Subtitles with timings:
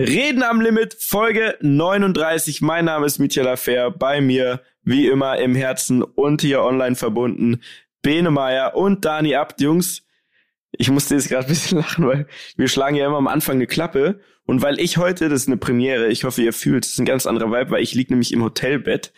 [0.00, 2.62] Reden am Limit, Folge 39.
[2.62, 3.90] Mein Name ist Michael Affair.
[3.90, 7.60] Bei mir, wie immer, im Herzen und hier online verbunden,
[8.00, 9.60] Bene Meyer und Dani Abt.
[9.60, 10.06] Jungs,
[10.72, 12.26] ich musste jetzt gerade ein bisschen lachen, weil
[12.56, 14.20] wir schlagen ja immer am Anfang eine Klappe.
[14.46, 17.04] Und weil ich heute, das ist eine Premiere, ich hoffe, ihr fühlt, es ist ein
[17.04, 19.12] ganz anderer Vibe, weil ich liege nämlich im Hotelbett.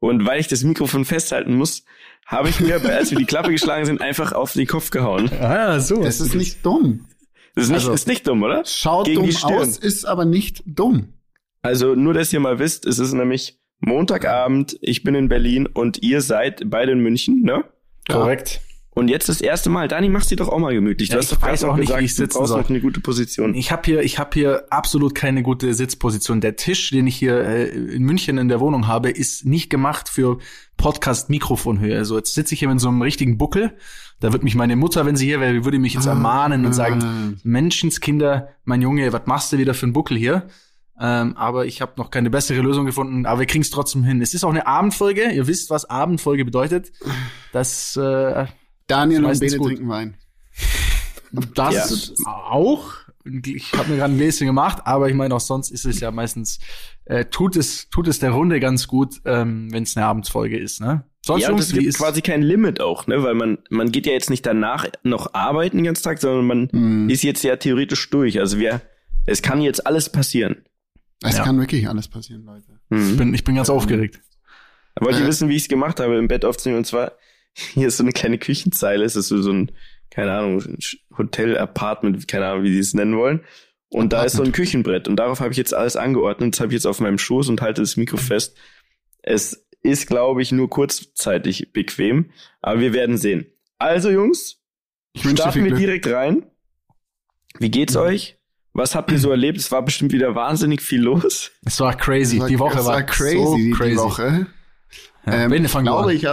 [0.00, 1.86] Und weil ich das Mikrofon festhalten muss,
[2.26, 5.30] habe ich mir, als wir die Klappe geschlagen sind, einfach auf den Kopf gehauen.
[5.40, 6.04] Ah, so.
[6.04, 7.06] Das ist nicht dumm.
[7.56, 8.64] Das ist nicht, also, ist nicht dumm, oder?
[8.66, 11.14] Schaut Gegen dumm aus, ist aber nicht dumm.
[11.62, 16.02] Also nur, dass ihr mal wisst, es ist nämlich Montagabend, ich bin in Berlin und
[16.02, 17.64] ihr seid beide in München, ne?
[18.08, 18.60] Korrekt.
[18.90, 19.88] Und jetzt das erste Mal.
[19.88, 21.10] Dani, mach's dir doch auch mal gemütlich.
[21.10, 22.62] Du ja, hast doch weiß auch nicht, gesagt, wie ich sitzen du soll.
[22.62, 23.54] noch eine gute Position.
[23.54, 26.40] Ich habe hier, ich habe hier absolut keine gute Sitzposition.
[26.40, 30.08] Der Tisch, den ich hier äh, in München in der Wohnung habe, ist nicht gemacht
[30.08, 30.38] für
[30.78, 31.96] Podcast-Mikrofonhöhe.
[31.96, 33.76] Also jetzt sitze ich hier mit so einem richtigen Buckel.
[34.20, 37.38] Da wird mich meine Mutter, wenn sie hier wäre, würde mich jetzt ermahnen und sagen:
[37.44, 40.48] Menschenskinder, mein Junge, was machst du wieder für einen Buckel hier?
[40.98, 43.26] Ähm, aber ich habe noch keine bessere Lösung gefunden.
[43.26, 44.22] Aber wir kriegen es trotzdem hin.
[44.22, 45.30] Es ist auch eine Abendfolge.
[45.30, 46.92] Ihr wisst, was Abendfolge bedeutet.
[47.52, 48.46] Das äh,
[48.86, 50.16] Daniel und Bene trinken Wein.
[51.54, 52.30] Das ja.
[52.30, 52.94] auch.
[53.24, 56.12] Ich habe mir gerade ein Gläschen gemacht, aber ich meine auch sonst ist es ja
[56.12, 56.60] meistens
[57.06, 60.80] äh, tut es tut es der Runde ganz gut, ähm, wenn es eine Abendsfolge ist,
[60.80, 61.04] ne?
[61.26, 64.12] Sonst ja, und es gibt quasi kein Limit auch, ne, weil man man geht ja
[64.12, 67.10] jetzt nicht danach noch arbeiten den ganzen Tag, sondern man mhm.
[67.10, 68.38] ist jetzt ja theoretisch durch.
[68.38, 68.80] Also wir
[69.24, 70.64] es kann jetzt alles passieren.
[71.24, 71.42] Es ja.
[71.42, 72.78] kann wirklich alles passieren, Leute.
[72.90, 73.10] Mhm.
[73.10, 74.20] Ich bin ich bin ganz ähm, aufgeregt.
[75.00, 75.26] Wollt ihr äh.
[75.26, 76.78] wissen, wie ich es gemacht habe, im Bett aufzunehmen?
[76.78, 77.10] Und zwar
[77.54, 79.72] hier ist so eine kleine Küchenzeile, es ist so, so ein,
[80.10, 80.78] keine Ahnung,
[81.18, 83.40] Hotel, Apartment, keine Ahnung, wie sie es nennen wollen.
[83.88, 84.12] Und Apartment.
[84.12, 86.54] da ist so ein Küchenbrett und darauf habe ich jetzt alles angeordnet.
[86.54, 88.56] Das habe ich jetzt auf meinem Schoß und halte das Mikro fest.
[89.22, 93.46] Es ist, glaube ich, nur kurzzeitig bequem, aber wir werden sehen.
[93.78, 94.58] Also, Jungs,
[95.12, 96.46] ich starten wir direkt rein.
[97.58, 98.00] Wie geht's mhm.
[98.00, 98.38] euch?
[98.72, 99.58] Was habt ihr so erlebt?
[99.58, 101.50] Es war bestimmt wieder wahnsinnig viel los.
[101.64, 102.38] Es war crazy.
[102.38, 103.36] War, die Woche war, war crazy.
[103.36, 103.90] So die, crazy.
[103.92, 104.46] Die Woche.
[105.24, 106.26] Ja, ähm, ich glaube, ich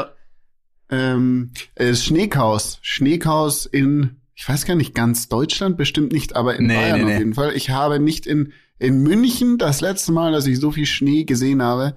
[0.90, 2.80] ähm, ist Schneekaus.
[2.82, 7.14] Schneekaus in, ich weiß gar nicht, ganz Deutschland, bestimmt nicht, aber in nee, Bayern nee,
[7.14, 7.56] auf jeden Fall.
[7.56, 11.64] Ich habe nicht in, in München das letzte Mal, dass ich so viel Schnee gesehen
[11.64, 11.96] habe.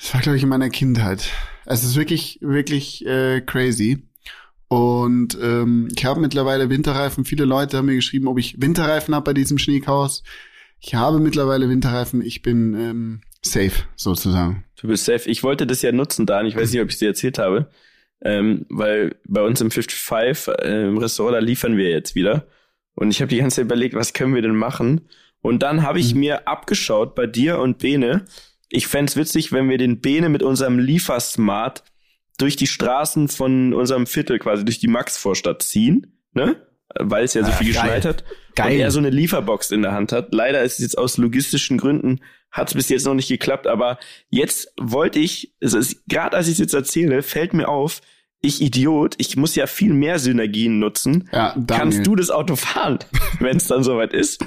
[0.00, 1.30] Das war, glaube ich, in meiner Kindheit.
[1.66, 4.02] Es ist wirklich, wirklich äh, crazy.
[4.68, 7.24] Und ähm, ich habe mittlerweile Winterreifen.
[7.24, 10.22] Viele Leute haben mir geschrieben, ob ich Winterreifen habe bei diesem Schneekaus.
[10.80, 12.22] Ich habe mittlerweile Winterreifen.
[12.22, 14.64] Ich bin ähm, safe, sozusagen.
[14.80, 15.28] Du bist safe.
[15.28, 16.46] Ich wollte das ja nutzen, Dan.
[16.46, 17.68] Ich weiß nicht, ob ich es dir erzählt habe.
[18.22, 22.46] Ähm, weil bei uns im 55 äh, im Restaurant, da liefern wir jetzt wieder.
[22.94, 25.02] Und ich habe die ganze Zeit überlegt, was können wir denn machen?
[25.42, 26.20] Und dann habe ich mhm.
[26.20, 28.24] mir abgeschaut bei dir und Bene.
[28.70, 31.84] Ich fände witzig, wenn wir den Bene mit unserem Liefersmart
[32.38, 36.56] durch die Straßen von unserem Viertel, quasi durch die Maxvorstadt ziehen, ne?
[36.98, 38.24] Weil es ja so ah, viel geschneit hat.
[38.56, 38.74] Geil.
[38.74, 40.34] Und er so eine Lieferbox in der Hand hat.
[40.34, 42.20] Leider ist es jetzt aus logistischen Gründen
[42.50, 43.98] hat es bis jetzt noch nicht geklappt, aber
[44.28, 45.78] jetzt wollte ich, also
[46.08, 48.00] gerade als ich es jetzt erzähle, fällt mir auf,
[48.42, 51.28] ich Idiot, ich muss ja viel mehr Synergien nutzen.
[51.32, 52.98] Ja, Kannst du das Auto fahren,
[53.38, 54.44] wenn es dann soweit ist?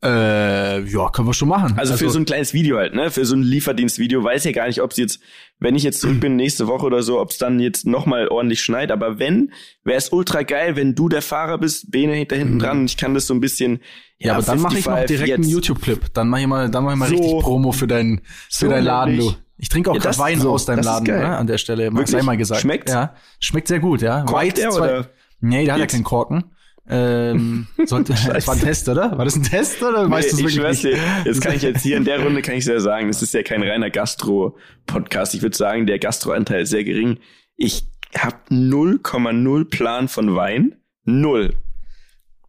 [0.00, 1.74] Äh, ja, können wir schon machen.
[1.76, 3.10] Also, also, für so ein kleines Video halt, ne?
[3.10, 5.20] Für so ein Lieferdienstvideo weiß ja gar nicht, ob es jetzt,
[5.58, 8.62] wenn ich jetzt zurück bin nächste Woche oder so, ob es dann jetzt nochmal ordentlich
[8.62, 8.92] schneit.
[8.92, 12.58] Aber wenn, wäre es ultra geil, wenn du der Fahrer bist, Bene hinter hinten mhm.
[12.60, 13.80] dran und ich kann das so ein bisschen.
[14.18, 15.40] Ja, ja aber dann mache ich noch direkt jetzt.
[15.40, 16.14] einen YouTube-Clip.
[16.14, 18.68] Dann mache ich mal, dann mache ich mal so, richtig Promo für deinen, für so
[18.68, 19.34] deinen Laden, du.
[19.60, 21.36] Ich trinke auch ja, gerade Wein so, aus deinem Laden, ne?
[21.36, 21.90] An der Stelle.
[21.90, 22.60] Mal gesagt.
[22.60, 22.88] Schmeckt?
[22.88, 23.14] Ja.
[23.40, 24.22] Schmeckt sehr gut, ja.
[24.22, 25.08] Korkt White der, oder?
[25.40, 26.44] Nee, der hat ja keinen Korken.
[26.90, 29.16] Ähm, sollte, das war ein Test, oder?
[29.16, 30.84] War das ein Test oder nee, weißt du wirklich nicht?
[30.84, 33.34] Dir, jetzt kann ich jetzt hier in der Runde kann ich sehr sagen, das ist
[33.34, 35.34] ja kein reiner Gastro-Podcast.
[35.34, 37.18] Ich würde sagen, der Gastro-Anteil ist sehr gering.
[37.56, 37.84] Ich
[38.16, 40.76] habe 0,0 Plan von Wein.
[41.04, 41.54] Null.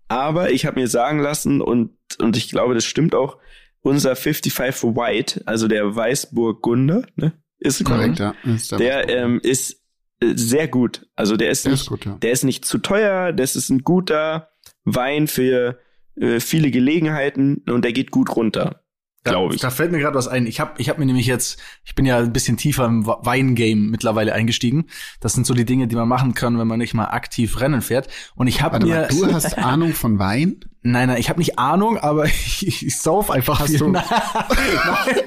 [0.08, 3.38] Aber ich habe mir sagen lassen und, und ich glaube, das stimmt auch,
[3.82, 7.34] unser 55 White, also der Weißburgunder, ne?
[7.60, 8.34] Ist korrekt, ja.
[8.44, 9.82] Ist der, der ähm, ist
[10.24, 11.08] sehr gut.
[11.16, 12.18] Also der ist, der nicht, ist gut, ja.
[12.22, 14.50] der ist nicht zu teuer, das ist ein guter
[14.84, 15.80] Wein für
[16.16, 18.84] äh, viele Gelegenheiten und der geht gut runter
[19.24, 19.62] glaube ich.
[19.62, 20.48] Da fällt mir gerade was ein.
[20.48, 23.90] Ich habe ich hab mir nämlich jetzt, ich bin ja ein bisschen tiefer im Weingame
[23.90, 24.86] mittlerweile eingestiegen.
[25.20, 27.82] Das sind so die Dinge, die man machen kann, wenn man nicht mal aktiv Rennen
[27.82, 28.08] fährt.
[28.36, 29.02] Und ich habe mir.
[29.02, 30.62] Mal, du hast Ahnung von Wein?
[30.82, 33.60] Nein, nein, ich habe nicht Ahnung, aber ich, ich, ich sauf einfach.
[33.60, 33.88] Hast du?
[33.90, 34.04] nein,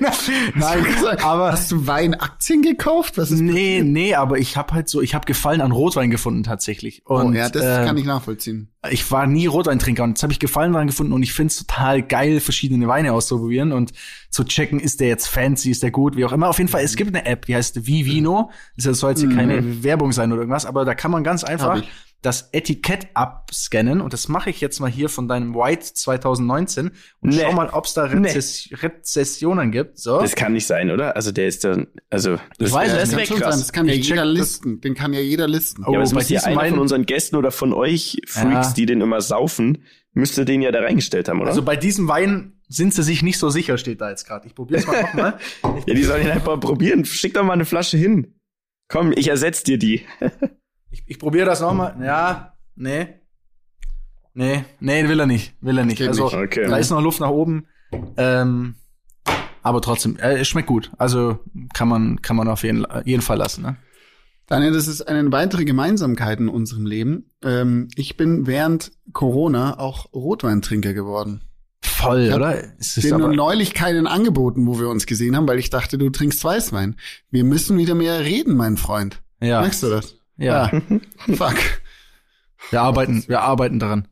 [0.01, 0.09] nein,
[0.55, 3.19] nein, aber hast du Weinaktien gekauft?
[3.19, 3.87] Was ist nee, passiert?
[3.87, 7.05] nee, aber ich habe halt so, ich habe Gefallen an Rotwein gefunden tatsächlich.
[7.05, 8.69] Und, oh ja, das äh, kann ich nachvollziehen.
[8.91, 12.03] Ich war nie Rotweintrinker und jetzt habe ich Gefallen daran gefunden und ich find's total
[12.03, 13.82] geil, verschiedene Weine auszuprobieren und
[14.31, 16.49] zu checken, ist der jetzt fancy, ist der gut, wie auch immer.
[16.49, 18.51] Auf jeden Fall, es gibt eine App, die heißt Vivino.
[18.77, 19.37] Das soll jetzt hier mhm.
[19.37, 21.83] keine Werbung sein oder irgendwas, aber da kann man ganz einfach
[22.23, 27.31] das Etikett abscannen und das mache ich jetzt mal hier von deinem White 2019 und
[27.31, 27.41] nee.
[27.43, 28.77] schau mal, ob es da Rezess nee.
[28.77, 29.99] Rezessionen gibt.
[29.99, 30.21] So.
[30.21, 31.17] Das kann nicht sein, oder?
[31.17, 33.29] Also der ist dann, also das ich weiß, das, ist weg.
[33.29, 33.59] Krass.
[33.59, 34.81] Das kann ja jeder listen.
[34.81, 35.83] Den kann ja jeder listen.
[35.85, 38.75] Oh, ja, aber das muss ja einer von unseren Gästen oder von euch Freaks, ja.
[38.75, 39.83] die den immer saufen,
[40.13, 41.51] müsste den ja da reingestellt haben, oder?
[41.51, 44.47] Also bei diesem Wein sind sie sich nicht so sicher, steht da jetzt gerade.
[44.47, 45.39] Ich probier's mal nochmal.
[45.87, 47.05] ja, die sollen ihn einfach probieren.
[47.05, 48.35] Schick doch mal eine Flasche hin.
[48.89, 50.07] Komm, ich ersetze dir die.
[50.91, 51.97] ich ich probiere das nochmal.
[52.03, 53.09] Ja, nee.
[54.35, 55.55] Nee, nee, will er nicht.
[55.61, 55.99] Will er nicht.
[55.99, 56.35] Geht also, nicht.
[56.35, 56.67] Okay.
[56.67, 57.67] da ist noch Luft nach oben.
[58.17, 58.77] Ähm,
[59.63, 60.91] aber trotzdem, äh, es schmeckt gut.
[60.97, 61.39] Also
[61.75, 63.63] kann man, kann man auf jeden, jeden Fall lassen.
[63.63, 63.77] Ne?
[64.47, 67.31] Daniel, das ist eine weitere Gemeinsamkeit in unserem Leben.
[67.43, 71.43] Ähm, ich bin während Corona auch Rotweintrinker geworden.
[72.03, 72.63] Voll, ich oder?
[72.79, 75.99] Es ist dir nur neulich keinen angeboten, wo wir uns gesehen haben, weil ich dachte,
[75.99, 76.97] du trinkst Weißwein.
[77.31, 79.23] Wir müssen wieder mehr reden, mein Freund.
[79.41, 79.61] Ja.
[79.61, 80.17] Merkst du das?
[80.37, 80.71] Ja.
[80.73, 80.81] ja.
[81.35, 81.57] Fuck.
[82.71, 84.09] Wir arbeiten, wir arbeiten daran.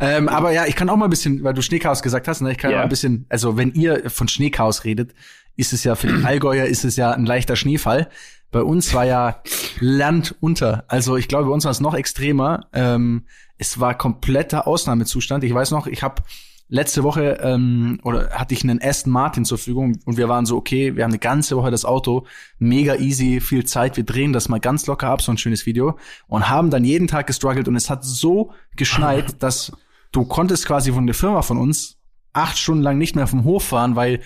[0.00, 2.52] Ähm, aber ja, ich kann auch mal ein bisschen, weil du Schneechaos gesagt hast, ne,
[2.52, 2.78] ich kann ja.
[2.78, 5.14] mal ein bisschen, also wenn ihr von Schneechaos redet,
[5.56, 8.08] ist es ja für den Allgäuer ist es ja ein leichter Schneefall.
[8.52, 9.42] Bei uns war ja
[9.80, 10.84] Land unter.
[10.88, 12.66] Also ich glaube, bei uns war es noch extremer.
[12.72, 13.26] Ähm,
[13.58, 15.42] es war kompletter Ausnahmezustand.
[15.42, 16.22] Ich weiß noch, ich habe
[16.68, 20.56] letzte Woche ähm, oder hatte ich einen Aston Martin zur Verfügung und wir waren so,
[20.56, 22.26] okay, wir haben eine ganze Woche das Auto,
[22.58, 25.98] mega easy, viel Zeit, wir drehen das mal ganz locker ab, so ein schönes Video
[26.26, 29.72] und haben dann jeden Tag gestruggelt und es hat so geschneit, dass
[30.12, 31.96] du konntest quasi von der Firma von uns
[32.34, 34.20] acht Stunden lang nicht mehr vom Hof fahren, weil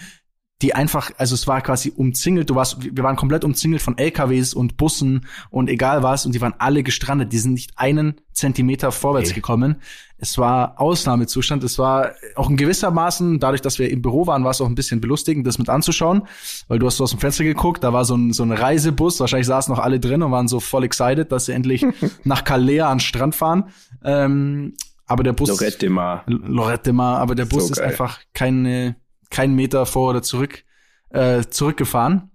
[0.63, 4.55] die einfach, also es war quasi umzingelt, du warst, wir waren komplett umzingelt von LKWs
[4.55, 8.93] und Bussen und egal was und die waren alle gestrandet, die sind nicht einen Zentimeter
[8.93, 9.41] vorwärts okay.
[9.41, 9.77] gekommen.
[10.19, 14.53] Es war Ausnahmezustand, es war auch in gewissermaßen, dadurch, dass wir im Büro waren, war
[14.53, 16.23] es auch ein bisschen belustigend, das mit anzuschauen,
[16.69, 19.19] weil du hast so aus dem Fenster geguckt, da war so ein, so ein Reisebus,
[19.19, 21.85] wahrscheinlich saßen noch alle drin und waren so voll excited, dass sie endlich
[22.25, 23.65] nach Calais an den Strand fahren.
[24.05, 24.75] Ähm,
[25.07, 25.49] aber der Bus.
[25.49, 26.23] Lorette Mar.
[26.27, 28.97] Lorette Mar, aber der Bus so ist einfach keine,
[29.33, 30.65] keinen Meter vor oder zurück
[31.11, 32.31] äh, zurückgefahren.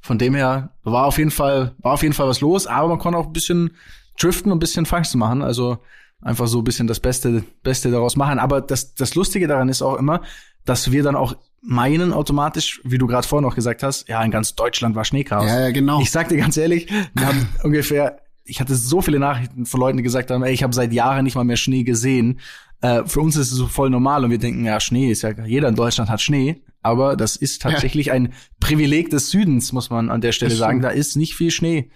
[0.00, 2.98] Von dem her war auf jeden Fall war auf jeden Fall was los, aber man
[2.98, 3.76] konnte auch ein bisschen
[4.18, 5.42] driften und ein bisschen Fangst machen.
[5.42, 5.78] Also
[6.20, 8.38] einfach so ein bisschen das Beste Beste daraus machen.
[8.38, 10.22] Aber das das Lustige daran ist auch immer,
[10.64, 14.32] dass wir dann auch meinen automatisch, wie du gerade vorhin noch gesagt hast, ja, in
[14.32, 15.46] ganz Deutschland war Schneechaos.
[15.46, 16.00] Ja, ja, genau.
[16.00, 19.96] Ich sag dir ganz ehrlich, wir haben ungefähr, ich hatte so viele Nachrichten von Leuten,
[19.98, 22.40] die gesagt haben, ey, ich habe seit Jahren nicht mal mehr Schnee gesehen.
[22.80, 25.30] Äh, für uns ist es so voll normal und wir denken, ja, Schnee ist ja,
[25.46, 28.14] jeder in Deutschland hat Schnee aber das ist tatsächlich ja.
[28.14, 30.82] ein Privileg des Südens, muss man an der Stelle sagen.
[30.82, 31.90] Da ist nicht viel Schnee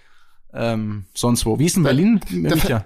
[0.53, 1.59] ähm, sonst wo.
[1.59, 2.19] Wie ist in Berlin?
[2.67, 2.85] Ja.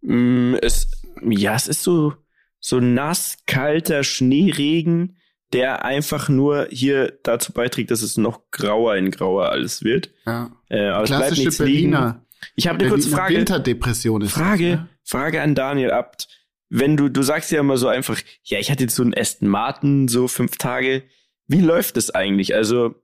[0.00, 0.90] Mm, es,
[1.28, 2.14] ja, es ist so,
[2.58, 5.18] so nass, kalter Schneeregen,
[5.52, 10.10] der einfach nur hier dazu beiträgt, dass es noch grauer in grauer alles wird.
[10.24, 10.50] Ja.
[10.68, 12.06] Äh, aber Klassische es bleibt Berliner.
[12.06, 12.26] Liegen.
[12.54, 13.36] Ich habe eine kurze Frage.
[13.36, 14.88] Winterdepression ist Frage, das, ne?
[15.04, 16.28] Frage an Daniel Abt
[16.70, 19.48] wenn du, du sagst ja immer so einfach, ja, ich hatte jetzt so einen Aston
[19.48, 21.02] Martin, so fünf Tage.
[21.48, 22.54] Wie läuft es eigentlich?
[22.54, 22.94] Also,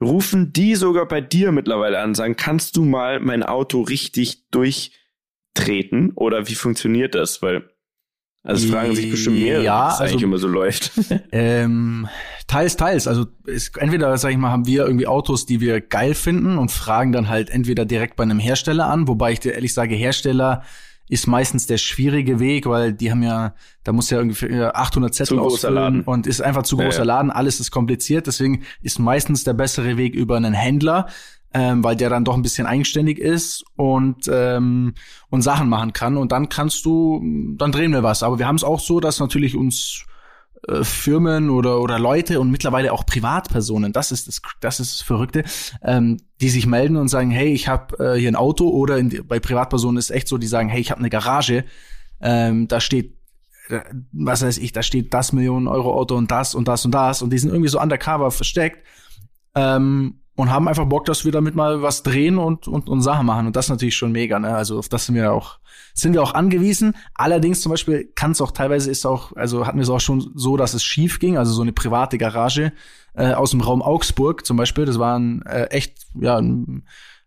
[0.00, 6.12] rufen die sogar bei dir mittlerweile an, sagen, kannst du mal mein Auto richtig durchtreten?
[6.14, 7.40] Oder wie funktioniert das?
[7.40, 7.70] Weil,
[8.44, 10.92] also fragen sich bestimmt mehr, ja, es also, eigentlich immer so läuft.
[11.32, 12.08] Ähm,
[12.46, 13.06] teils, teils.
[13.06, 16.70] Also ist, entweder, sag ich mal, haben wir irgendwie Autos, die wir geil finden und
[16.70, 20.62] fragen dann halt entweder direkt bei einem Hersteller an, wobei ich dir ehrlich sage, Hersteller
[21.08, 25.38] ist meistens der schwierige Weg, weil die haben ja, da muss ja ungefähr 800 Zettel
[25.38, 27.04] ausfüllen und ist einfach zu großer ja, ja.
[27.04, 31.08] Laden, alles ist kompliziert, deswegen ist meistens der bessere Weg über einen Händler,
[31.58, 34.94] ähm, weil der dann doch ein bisschen eigenständig ist und ähm,
[35.28, 36.16] und Sachen machen kann.
[36.16, 37.20] Und dann kannst du,
[37.56, 38.22] dann drehen wir was.
[38.22, 40.04] Aber wir haben es auch so, dass natürlich uns
[40.68, 45.02] äh, Firmen oder oder Leute und mittlerweile auch Privatpersonen, das ist das das ist das
[45.02, 45.42] Verrückte,
[45.82, 48.68] ähm, die sich melden und sagen, hey, ich habe äh, hier ein Auto.
[48.68, 51.64] Oder in, bei Privatpersonen ist echt so, die sagen, hey, ich habe eine Garage,
[52.20, 53.18] ähm, da steht
[54.12, 57.20] was weiß ich, da steht das Millionen Euro Auto und das und das und das.
[57.20, 58.78] Und die sind irgendwie so undercover versteckt.
[59.54, 63.26] Ähm, und haben einfach Bock, dass wir damit mal was drehen und, und, und Sachen
[63.26, 63.48] machen.
[63.48, 64.54] Und das ist natürlich schon mega, ne?
[64.54, 65.58] Also auf das sind wir auch,
[65.94, 66.94] sind wir auch angewiesen.
[67.16, 70.30] Allerdings zum Beispiel kann es auch teilweise ist auch, also hatten wir es auch schon
[70.36, 72.72] so, dass es schief ging, also so eine private Garage
[73.14, 74.84] äh, aus dem Raum Augsburg zum Beispiel.
[74.84, 76.40] Das waren äh, echt, ja,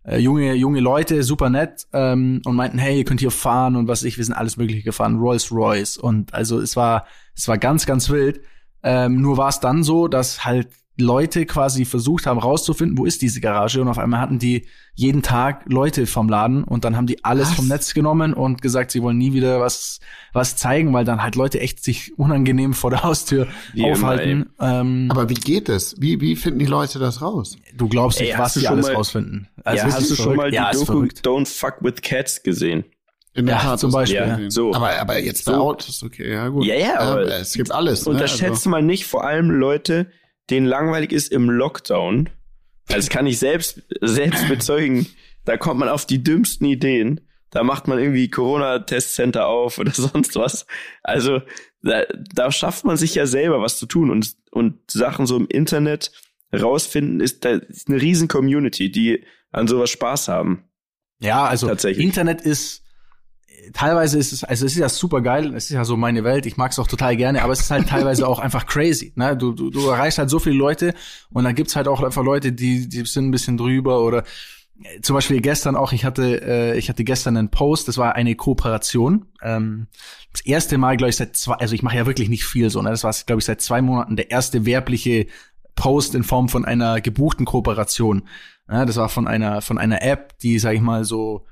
[0.05, 3.89] äh, junge, junge Leute, super nett, ähm, und meinten, hey, ihr könnt hier fahren und
[3.89, 5.97] was ich, wir sind alles Mögliche gefahren, Rolls Royce.
[5.97, 8.39] Und also es war, es war ganz, ganz wild.
[8.83, 10.69] Ähm, nur war es dann so, dass halt
[11.01, 15.21] Leute quasi versucht haben rauszufinden, wo ist diese Garage und auf einmal hatten die jeden
[15.21, 17.55] Tag Leute vom Laden und dann haben die alles was?
[17.55, 19.99] vom Netz genommen und gesagt, sie wollen nie wieder was
[20.33, 24.49] was zeigen, weil dann halt Leute echt sich unangenehm vor der Haustür wie aufhalten.
[24.59, 25.95] Ähm, Aber wie geht es?
[25.99, 27.57] Wie wie finden die Leute das raus?
[27.75, 29.47] Du glaubst nicht, was sie alles mal, rausfinden.
[29.63, 32.85] Also ja, hast du schon mal die ja, Doku Don't Fuck with Cats gesehen?
[33.33, 34.19] In der ja, Tat zum Beispiel.
[34.19, 34.73] Ja, so.
[34.73, 35.61] Aber, aber jetzt bei so.
[35.61, 36.65] Autos, okay, ja gut.
[36.65, 38.05] Ja, ja, aber ja, es gibt alles.
[38.05, 38.49] Unterschätzt ne?
[38.49, 38.69] also.
[38.69, 40.07] mal nicht vor allem Leute,
[40.51, 42.29] denen langweilig ist im Lockdown.
[42.89, 45.07] Also kann ich selbst, selbst bezeugen.
[45.45, 47.21] Da kommt man auf die dümmsten Ideen.
[47.49, 50.65] Da macht man irgendwie Corona-Testcenter auf oder sonst was.
[51.03, 51.41] Also
[51.81, 52.03] da,
[52.33, 56.11] da schafft man sich ja selber was zu tun und, und Sachen so im Internet
[56.53, 60.65] rausfinden, ist da ist eine riesen Community, die an sowas Spaß haben.
[61.19, 62.83] Ja, also Internet ist
[63.73, 66.45] teilweise ist es, also es ist ja super geil, es ist ja so meine Welt,
[66.45, 69.13] ich mag es auch total gerne, aber es ist halt teilweise auch einfach crazy.
[69.15, 69.37] Ne?
[69.37, 70.93] Du, du, du erreichst halt so viele Leute
[71.31, 74.23] und dann gibt's halt auch einfach Leute, die, die sind ein bisschen drüber oder
[74.83, 78.15] äh, zum Beispiel gestern auch, ich hatte, äh, ich hatte gestern einen Post, das war
[78.15, 79.25] eine Kooperation.
[79.41, 79.87] Ähm,
[80.31, 82.81] das erste Mal, glaube ich, seit zwei, also ich mache ja wirklich nicht viel so,
[82.81, 82.89] ne?
[82.89, 85.27] Das war, glaube ich, seit zwei Monaten der erste werbliche
[85.75, 88.23] Post in Form von einer gebuchten Kooperation.
[88.69, 91.45] Ja, das war von einer, von einer App, die, sag ich mal, so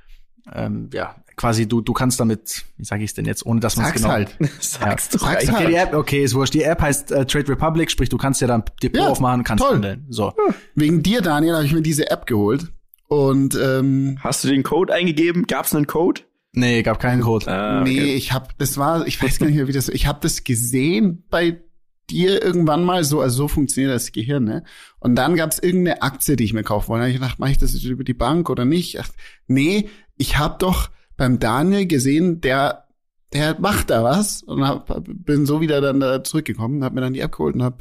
[0.54, 3.77] ähm, ja, quasi du, du kannst damit, wie sage ich es denn jetzt, ohne dass
[3.77, 4.10] man es genau.
[4.10, 4.36] Halt.
[4.60, 5.19] Sag's ja.
[5.19, 5.69] Sag's halt.
[5.69, 6.53] Die App, okay, ist wurscht.
[6.53, 9.63] Die App heißt äh, Trade Republic, sprich, du kannst ja dann Depot ja, aufmachen, kannst
[9.63, 9.75] toll.
[9.75, 10.05] handeln.
[10.10, 10.34] So.
[10.38, 10.53] Ja.
[10.75, 12.67] Wegen dir, Daniel, habe ich mir diese App geholt.
[13.08, 15.48] Und ähm, hast du den Code eingegeben?
[15.48, 16.22] Gab's einen Code?
[16.51, 17.48] Nee, gab keinen Code.
[17.48, 17.89] Ah, okay.
[17.89, 20.43] Nee, ich habe, das war, ich weiß gar nicht mehr, wie das, ich habe das
[20.43, 21.62] gesehen bei
[22.10, 24.63] dir irgendwann mal so, also so funktioniert das Gehirn, ne?
[25.00, 27.01] Und dann gab's irgendeine Aktie, die ich mir kaufen wollte.
[27.01, 29.00] Da hab ich gedacht, mache ich das jetzt über die Bank oder nicht?
[29.00, 29.10] Ach,
[29.48, 32.85] nee, ich habe doch beim Daniel gesehen, der
[33.31, 37.13] der macht da was und hab, bin so wieder dann da zurückgekommen, habe mir dann
[37.13, 37.77] die App geholt und habe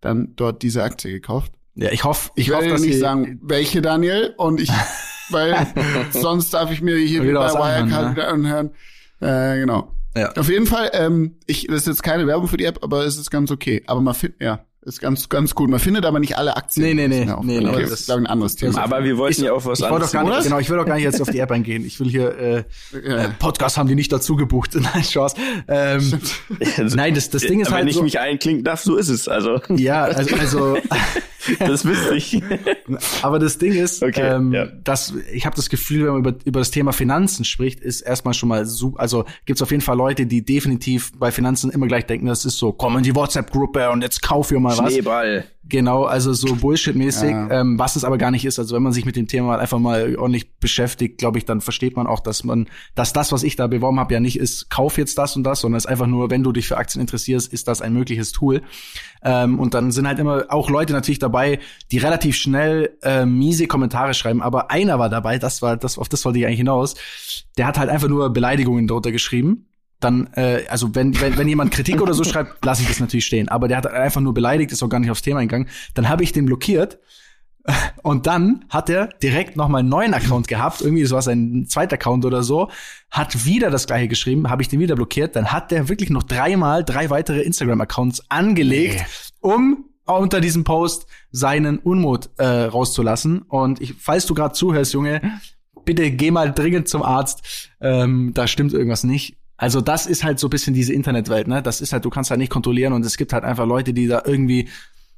[0.00, 1.52] dann dort diese Aktie gekauft.
[1.74, 4.70] Ja, ich hoffe, ich, ich hoffe, nicht sagen, welche Daniel und ich,
[5.30, 5.66] weil
[6.12, 8.10] sonst darf ich mir hier wieder bei Wirecard ne?
[8.12, 8.70] wieder anhören.
[9.20, 9.92] Äh, genau.
[10.16, 10.32] Ja.
[10.32, 13.18] Auf jeden Fall, ähm, ich, das ist jetzt keine Werbung für die App, aber es
[13.18, 13.82] ist ganz okay.
[13.86, 15.68] Aber man findet, ja, ist ganz, ganz gut.
[15.68, 16.86] Man findet aber nicht alle Aktien.
[16.86, 17.24] Nee, nee, nee.
[17.42, 18.82] nee, nee okay, das ist, glaube ich, ein anderes Thema.
[18.82, 20.12] Aber wir wollten ich, ja auf was ich anderes.
[20.12, 21.84] Gar nicht, genau, ich will doch gar nicht jetzt auf die App eingehen.
[21.84, 23.24] Ich will hier, äh, ja.
[23.24, 24.74] äh Podcast haben die nicht dazu gebucht.
[24.74, 25.36] Nein, Chance.
[25.68, 26.20] Ähm,
[26.94, 29.28] nein, das, das Ding ist halt Wenn ich so, mich einklinken darf, so ist es.
[29.28, 29.60] Also.
[29.70, 30.78] Ja, also, also
[31.58, 32.42] das wüsste ich.
[33.22, 34.66] Aber das Ding ist, okay, ähm, ja.
[34.66, 38.34] dass ich habe das Gefühl, wenn man über, über das Thema Finanzen spricht, ist erstmal
[38.34, 42.06] schon mal so, also gibt's auf jeden Fall Leute, die definitiv bei Finanzen immer gleich
[42.06, 44.92] denken, das ist so, komm in die WhatsApp-Gruppe und jetzt kauf ihr mal was.
[44.92, 45.44] Schneeball.
[45.68, 47.60] Genau, also so Bullshit-mäßig, ja.
[47.60, 48.58] ähm, was es aber gar nicht ist.
[48.58, 51.96] Also wenn man sich mit dem Thema einfach mal ordentlich beschäftigt, glaube ich, dann versteht
[51.96, 54.96] man auch, dass man, dass das, was ich da beworben habe, ja nicht ist, kauf
[54.96, 57.52] jetzt das und das, sondern es ist einfach nur, wenn du dich für Aktien interessierst,
[57.52, 58.62] ist das ein mögliches Tool.
[59.24, 61.58] Ähm, und dann sind halt immer auch Leute natürlich dabei,
[61.90, 64.42] die relativ schnell äh, miese Kommentare schreiben.
[64.42, 66.94] Aber einer war dabei, das war, das, auf das wollte ich eigentlich hinaus.
[67.58, 69.66] Der hat halt einfach nur Beleidigungen drunter geschrieben
[70.06, 73.26] dann, äh, also wenn, wenn, wenn jemand Kritik oder so schreibt, lasse ich das natürlich
[73.26, 73.48] stehen.
[73.48, 75.68] Aber der hat einfach nur beleidigt, ist auch gar nicht aufs Thema eingegangen.
[75.94, 76.98] Dann habe ich den blockiert.
[78.02, 81.94] Und dann hat er direkt nochmal einen neuen Account gehabt, irgendwie das war sein zweiter
[81.94, 82.70] Account oder so,
[83.10, 86.22] hat wieder das gleiche geschrieben, habe ich den wieder blockiert, dann hat der wirklich noch
[86.22, 89.04] dreimal drei weitere Instagram-Accounts angelegt,
[89.40, 93.42] um unter diesem Post seinen Unmut äh, rauszulassen.
[93.42, 95.20] Und ich, falls du gerade zuhörst, Junge,
[95.84, 97.70] bitte geh mal dringend zum Arzt.
[97.80, 99.36] Ähm, da stimmt irgendwas nicht.
[99.56, 101.62] Also das ist halt so bisschen diese Internetwelt, ne?
[101.62, 104.06] Das ist halt, du kannst halt nicht kontrollieren und es gibt halt einfach Leute, die
[104.06, 104.68] da irgendwie,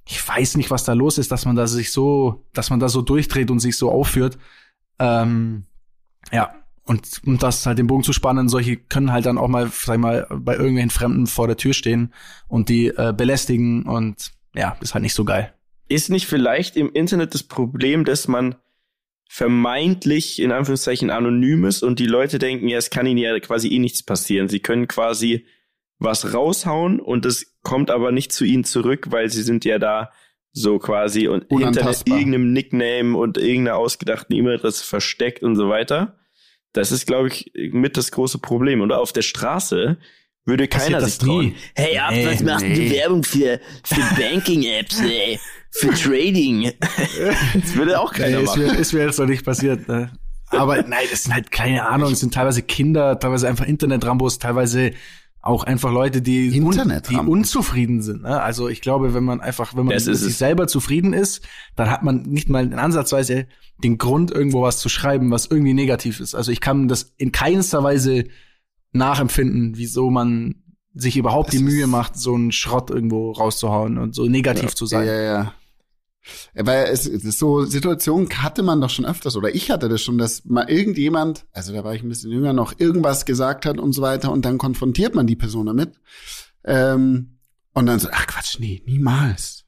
[0.07, 2.89] ich weiß nicht, was da los ist, dass man da sich so, dass man da
[2.89, 4.39] so durchdreht und sich so aufführt.
[4.99, 5.65] Ähm,
[6.33, 6.55] ja,
[6.85, 9.97] und um das halt den Bogen zu spannen, solche können halt dann auch mal, sag
[9.97, 12.15] ich mal, bei irgendwelchen Fremden vor der Tür stehen
[12.47, 15.53] und die äh, belästigen und ja, ist halt nicht so geil.
[15.89, 18.55] Ist nicht vielleicht im Internet das Problem, dass man
[19.29, 23.79] vermeintlich in Anführungszeichen anonymes und die Leute denken, ja, es kann ihnen ja quasi eh
[23.79, 24.49] nichts passieren.
[24.49, 25.47] Sie können quasi
[25.99, 30.11] was raushauen und es kommt aber nicht zu ihnen zurück, weil sie sind ja da
[30.53, 36.19] so quasi und hinter irgendeinem Nickname und irgendeiner ausgedachten E-Mail-Adresse versteckt und so weiter.
[36.73, 38.81] Das ist, glaube ich, mit das große Problem.
[38.81, 39.99] Und auf der Straße
[40.49, 41.47] würde keiner sich trauen.
[41.47, 41.55] Nie.
[41.75, 42.75] Hey, ab, nee, was macht nee.
[42.75, 45.39] die Werbung für, für Banking-Apps, ey?
[45.71, 46.73] Für Trading.
[47.55, 48.63] das würde auch keiner nee, machen.
[48.63, 50.11] Ist mir, ist mir jetzt noch nicht passiert, ne?
[50.51, 54.93] Aber nein, das sind halt keine Ahnung, es sind teilweise Kinder, teilweise einfach Internet-Rambos, teilweise
[55.41, 58.23] auch einfach Leute, die, un die unzufrieden sind.
[58.23, 58.41] Ne?
[58.41, 62.03] Also ich glaube, wenn man einfach, wenn man mit sich selber zufrieden ist, dann hat
[62.03, 63.47] man nicht mal in Ansatzweise
[63.83, 66.35] den Grund, irgendwo was zu schreiben, was irgendwie negativ ist.
[66.35, 68.25] Also ich kann das in keinster Weise
[68.93, 70.63] nachempfinden, wieso man
[70.95, 74.75] sich überhaupt das die Mühe macht, so einen Schrott irgendwo rauszuhauen und so negativ ja,
[74.75, 75.07] zu sein.
[75.07, 75.55] Ja, ja, ja.
[76.55, 80.45] Weil es, so Situationen hatte man doch schon öfters, oder ich hatte das schon, dass
[80.45, 84.03] mal irgendjemand, also da war ich ein bisschen jünger noch, irgendwas gesagt hat und so
[84.03, 85.95] weiter und dann konfrontiert man die Person damit.
[86.65, 87.39] Ähm,
[87.73, 89.65] und dann so, ach Quatsch, nee, niemals.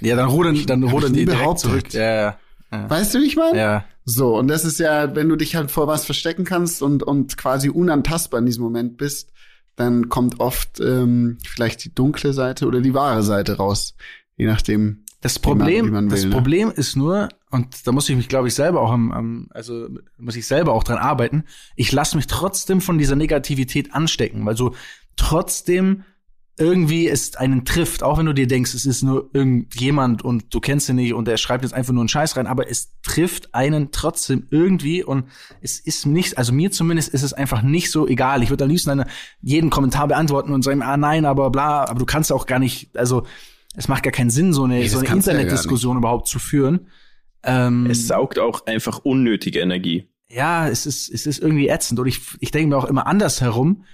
[0.00, 1.92] Ja, dann rudern, dann rudern die direkt zurück.
[1.92, 2.38] Ja, ja.
[2.72, 2.90] Ja.
[2.90, 3.58] Weißt du, wie ich meine?
[3.58, 3.84] Ja.
[4.04, 7.36] So, und das ist ja, wenn du dich halt vor was verstecken kannst und, und
[7.36, 9.32] quasi unantastbar in diesem Moment bist,
[9.76, 13.94] dann kommt oft ähm, vielleicht die dunkle Seite oder die wahre Seite raus.
[14.36, 16.30] Je nachdem, das Problem, man, will, das ne?
[16.30, 19.88] Problem ist nur, und da muss ich mich, glaube ich, selber auch am, am, also
[20.18, 21.44] muss ich selber auch dran arbeiten,
[21.74, 24.74] ich lasse mich trotzdem von dieser Negativität anstecken, weil so
[25.16, 26.04] trotzdem
[26.58, 30.60] irgendwie es einen trifft, auch wenn du dir denkst, es ist nur irgendjemand und du
[30.60, 33.54] kennst ihn nicht und er schreibt jetzt einfach nur einen Scheiß rein, aber es trifft
[33.54, 35.26] einen trotzdem irgendwie und
[35.60, 38.42] es ist nicht, also mir zumindest ist es einfach nicht so egal.
[38.42, 39.06] Ich würde am liebsten eine,
[39.42, 42.96] jeden Kommentar beantworten und sagen, ah nein, aber bla, aber du kannst auch gar nicht,
[42.96, 43.26] also
[43.74, 46.88] es macht gar keinen Sinn, so eine, nee, so eine Internetdiskussion ja überhaupt zu führen.
[47.42, 50.08] Ähm, es saugt auch einfach unnötige Energie.
[50.28, 53.42] Ja, es ist, es ist irgendwie ätzend und ich, ich denke mir auch immer anders
[53.42, 53.84] herum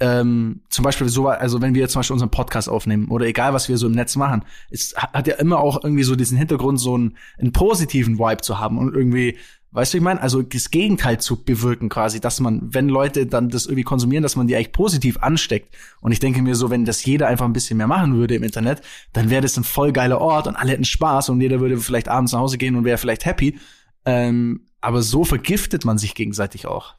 [0.00, 3.52] ähm, zum Beispiel so, also wenn wir jetzt zum Beispiel unseren Podcast aufnehmen oder egal
[3.52, 6.80] was wir so im Netz machen, es hat ja immer auch irgendwie so diesen Hintergrund,
[6.80, 9.36] so einen, einen positiven Vibe zu haben und irgendwie,
[9.72, 13.50] weißt du, ich meine, also das Gegenteil zu bewirken quasi, dass man, wenn Leute dann
[13.50, 15.76] das irgendwie konsumieren, dass man die eigentlich positiv ansteckt.
[16.00, 18.42] Und ich denke mir so, wenn das jeder einfach ein bisschen mehr machen würde im
[18.42, 18.80] Internet,
[19.12, 22.08] dann wäre das ein voll geiler Ort und alle hätten Spaß und jeder würde vielleicht
[22.08, 23.58] abends nach Hause gehen und wäre vielleicht happy.
[24.06, 26.94] Ähm, aber so vergiftet man sich gegenseitig auch.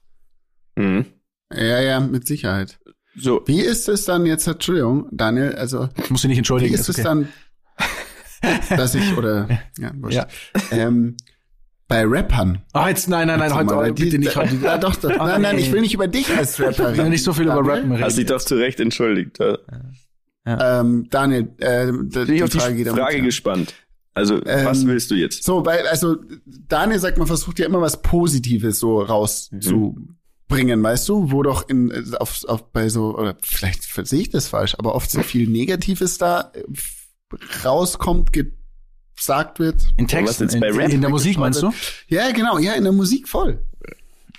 [0.75, 1.08] Mhm.
[1.55, 2.79] Ja, ja, mit Sicherheit.
[3.15, 3.41] So.
[3.46, 5.89] Wie ist es dann jetzt, Entschuldigung, Daniel, also.
[5.98, 6.72] Ich muss dich nicht entschuldigen.
[6.72, 7.01] Wie ist, ist okay.
[7.01, 7.27] es dann,
[8.77, 10.17] dass ich, oder, ja, wurscht.
[10.17, 10.27] Ja.
[10.72, 11.17] Ähm,
[11.88, 12.62] bei Rappern.
[12.72, 14.55] Ah, jetzt, nein, nein, nein, heute, heute bitte nicht heute.
[14.63, 16.93] Ja, doch, doch, nein, nein, ich will nicht über dich als Rapper reden.
[16.93, 18.03] Ich will nicht so viel über Rappen reden.
[18.03, 19.39] Hast dich doch zu Recht entschuldigt.
[19.39, 19.58] Ja.
[20.46, 20.79] Ja.
[20.79, 23.74] Ähm, Daniel, äh, Bin ich auf die Frage, Frage gespannt.
[24.13, 25.43] Also, ähm, was willst du jetzt?
[25.43, 30.17] So, weil, also, Daniel sagt, man versucht ja immer was Positives so raus mhm.
[30.51, 34.48] Bringen, weißt du, wo doch in auf, auf bei so oder vielleicht sehe ich das
[34.48, 36.63] falsch, aber oft so viel Negatives da äh,
[37.65, 39.93] rauskommt, gesagt wird.
[39.98, 41.72] In Texten, in, in, der Musik meinst du?
[42.08, 43.60] Ja, genau, ja, in der Musik voll.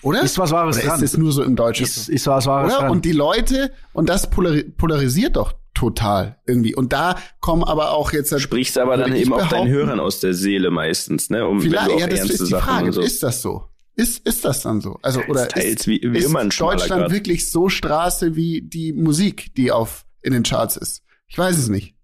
[0.03, 0.23] Oder?
[0.23, 1.03] Ist was Wahres Oder dran.
[1.03, 1.85] Ist es nur so im Deutschen?
[1.85, 2.83] Ist, ist was Wahres Oder?
[2.83, 2.91] dran.
[2.91, 6.75] Und die Leute, und das polarisiert doch total irgendwie.
[6.75, 8.39] Und da kommen aber auch jetzt.
[8.41, 11.47] Sprichst aber dann eben auch deinen Hörern aus der Seele meistens, ne?
[11.47, 12.93] Um vielleicht, ja, das ist die Frage.
[12.93, 13.01] So.
[13.01, 13.69] Ist das so?
[13.95, 14.99] Ist, ist das dann so?
[15.03, 17.11] Also, oder teils, ist, wie, wie ist immer ein Deutschland Grad.
[17.11, 21.03] wirklich so Straße wie die Musik, die auf, in den Charts ist?
[21.27, 21.95] Ich weiß es nicht.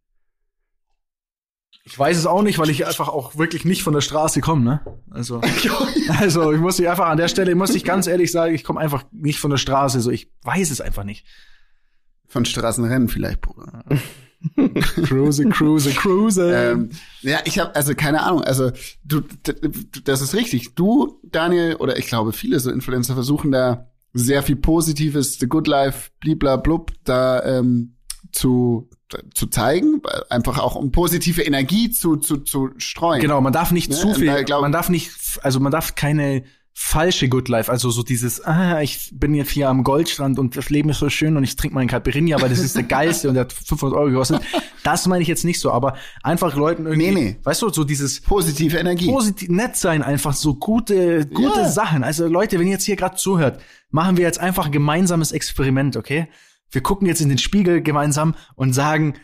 [1.84, 4.62] Ich weiß es auch nicht, weil ich einfach auch wirklich nicht von der Straße komme,
[4.62, 5.00] ne?
[5.10, 5.40] Also,
[6.20, 8.80] also ich muss dich einfach an der Stelle, muss ich ganz ehrlich sagen, ich komme
[8.80, 11.26] einfach nicht von der Straße, so ich weiß es einfach nicht.
[12.26, 13.84] Von Straßenrennen vielleicht, Bruder.
[15.04, 16.40] cruise, cruise, cruise.
[16.40, 16.90] Ähm,
[17.22, 18.42] ja, ich habe also keine Ahnung.
[18.42, 18.70] Also
[19.04, 19.22] du,
[20.04, 20.74] das ist richtig.
[20.74, 25.66] Du, Daniel, oder ich glaube viele so Influencer versuchen da sehr viel Positives, the good
[25.66, 27.96] life, bliblablub, da ähm,
[28.32, 28.88] zu
[29.34, 33.20] zu zeigen, einfach auch um positive Energie zu zu zu streuen.
[33.20, 33.96] Genau, man darf nicht ne?
[33.96, 35.10] zu viel, man darf nicht,
[35.42, 36.44] also man darf keine
[36.80, 40.70] falsche Good Life, also so dieses, ah, ich bin jetzt hier am Goldstrand und das
[40.70, 43.34] Leben ist so schön und ich trinke meinen Caipirinha, weil das ist der geilste und
[43.34, 44.40] der hat 500 Euro gekostet.
[44.84, 47.36] Das meine ich jetzt nicht so, aber einfach Leuten irgendwie, nee, nee.
[47.42, 51.68] weißt du, so dieses positive Energie, positiv nett sein, einfach so gute, gute ja.
[51.68, 52.04] Sachen.
[52.04, 53.60] Also Leute, wenn ihr jetzt hier gerade zuhört,
[53.90, 56.28] machen wir jetzt einfach ein gemeinsames Experiment, okay?
[56.70, 59.14] Wir gucken jetzt in den Spiegel gemeinsam und sagen,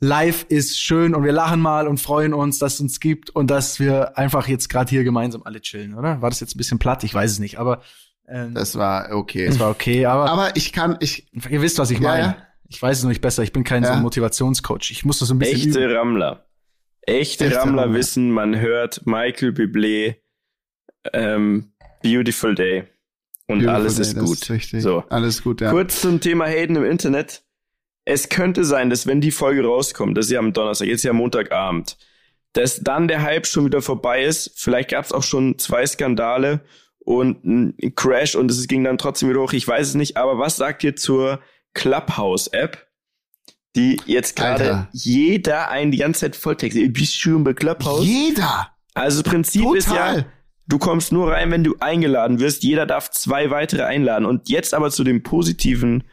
[0.00, 3.50] live ist schön und wir lachen mal und freuen uns, dass es uns gibt und
[3.50, 6.20] dass wir einfach jetzt gerade hier gemeinsam alle chillen, oder?
[6.20, 7.04] War das jetzt ein bisschen platt?
[7.04, 7.82] Ich weiß es nicht, aber
[8.28, 9.46] ähm, das war okay.
[9.46, 12.22] Das war okay, aber aber ich kann ich ihr wisst, was ich meine.
[12.22, 12.36] Ja,
[12.68, 13.42] Ich weiß es noch nicht besser.
[13.42, 13.94] Ich bin kein ja.
[13.94, 14.90] so Motivationscoach.
[14.90, 15.96] Ich muss das so ein bisschen Echte üben.
[15.96, 16.46] Rammler.
[17.02, 20.16] Echte, Echte Rammler, Rammler, wissen, man hört Michael Bublé
[21.12, 22.84] ähm, Beautiful Day
[23.46, 24.50] und Beautiful alles Day, ist gut.
[24.50, 25.04] Ist so.
[25.08, 25.70] Alles gut, ja.
[25.70, 27.45] Kurz zum Thema Hayden im Internet
[28.06, 31.12] es könnte sein, dass wenn die Folge rauskommt, das ist ja am Donnerstag, jetzt ja
[31.12, 31.98] Montagabend,
[32.52, 34.52] dass dann der Hype schon wieder vorbei ist.
[34.54, 36.60] Vielleicht gab es auch schon zwei Skandale
[37.00, 39.52] und ein Crash und es ging dann trotzdem wieder hoch.
[39.52, 41.40] Ich weiß es nicht, aber was sagt ihr zur
[41.74, 42.86] Clubhouse-App,
[43.74, 48.06] die jetzt gerade jeder einen die ganze Zeit Volltext, bist du bei Clubhouse?
[48.06, 48.70] Jeder!
[48.94, 49.78] Also das Prinzip Total.
[49.78, 50.24] ist ja,
[50.68, 52.62] du kommst nur rein, wenn du eingeladen wirst.
[52.62, 54.24] Jeder darf zwei weitere einladen.
[54.24, 56.04] Und jetzt aber zu dem positiven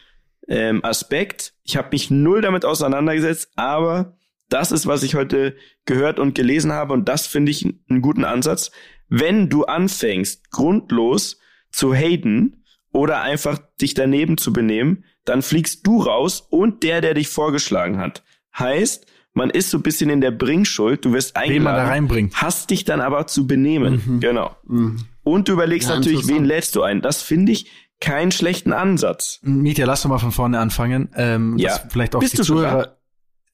[0.48, 1.54] ähm, Aspekt.
[1.64, 4.18] Ich habe mich null damit auseinandergesetzt, aber
[4.50, 8.26] das ist, was ich heute gehört und gelesen habe und das finde ich einen guten
[8.26, 8.72] Ansatz.
[9.10, 11.40] Wenn du anfängst, grundlos
[11.72, 17.14] zu haten oder einfach dich daneben zu benehmen, dann fliegst du raus und der, der
[17.14, 18.24] dich vorgeschlagen hat.
[18.58, 21.86] Heißt, man ist so ein bisschen in der Bringschuld, du wirst eingeladen, wen man da
[21.86, 22.36] reinbringt.
[22.36, 24.02] hast dich dann aber zu benehmen.
[24.06, 24.20] Mhm.
[24.20, 24.56] Genau.
[24.66, 25.06] Mhm.
[25.24, 27.02] Und du überlegst ja, natürlich, wen lädst du ein.
[27.02, 27.72] Das finde ich
[28.04, 29.40] keinen schlechten Ansatz.
[29.44, 31.10] Mietja, lass doch mal von vorne anfangen.
[31.16, 31.80] Ähm, ja.
[31.90, 32.98] vielleicht auch Bist die Zuhörer.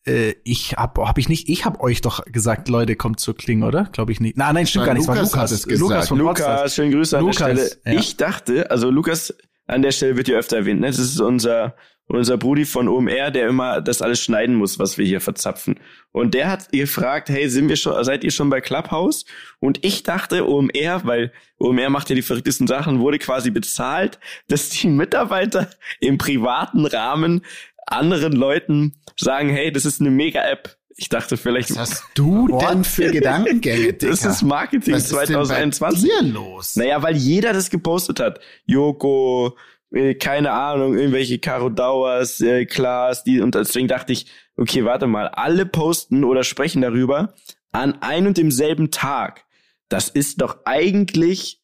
[0.07, 3.61] äh, ich habe hab ich nicht, ich habe euch doch gesagt, Leute, kommt zur Kling,
[3.61, 3.85] oder?
[3.91, 4.37] Glaube ich nicht.
[4.37, 5.07] Nein, nein, stimmt nein, gar nicht.
[5.07, 5.65] Lukas war Lukas.
[5.67, 7.71] Lukas von Lukas, schönen Grüße an Lukas, der Stelle.
[7.85, 7.99] Ja.
[7.99, 9.35] Ich dachte, also Lukas
[9.69, 10.81] an der Stelle wird ja öfter erwähnt.
[10.81, 10.87] Ne?
[10.87, 11.75] Das ist unser
[12.09, 15.79] unser Brudi von OMR, der immer das alles schneiden muss, was wir hier verzapfen.
[16.11, 19.25] Und der hat gefragt, hey, sind wir schon, seid ihr schon bei Clubhouse?
[19.59, 24.69] Und ich dachte, OMR, weil OMR macht ja die verrücktesten Sachen, wurde quasi bezahlt, dass
[24.69, 27.45] die Mitarbeiter im privaten Rahmen
[27.85, 30.78] anderen Leuten sagen, hey, das ist eine Mega-App.
[30.99, 31.71] Ich dachte vielleicht.
[31.71, 34.11] Was hast du denn für Gedankengänge, Dicker?
[34.11, 35.79] Das ist Marketing Was 2021.
[35.81, 36.75] Was ist denn los?
[36.75, 38.41] Naja, weil jeder das gepostet hat.
[38.65, 39.55] Joko,
[39.91, 44.25] äh, keine Ahnung, irgendwelche Caro Dauers, äh, Klaas, die, und deswegen dachte ich,
[44.57, 47.33] okay, warte mal, alle posten oder sprechen darüber
[47.71, 49.45] an ein und demselben Tag.
[49.87, 51.61] Das ist doch eigentlich,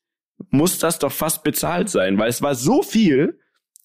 [0.49, 3.37] muss das doch fast bezahlt sein, weil es war so viel,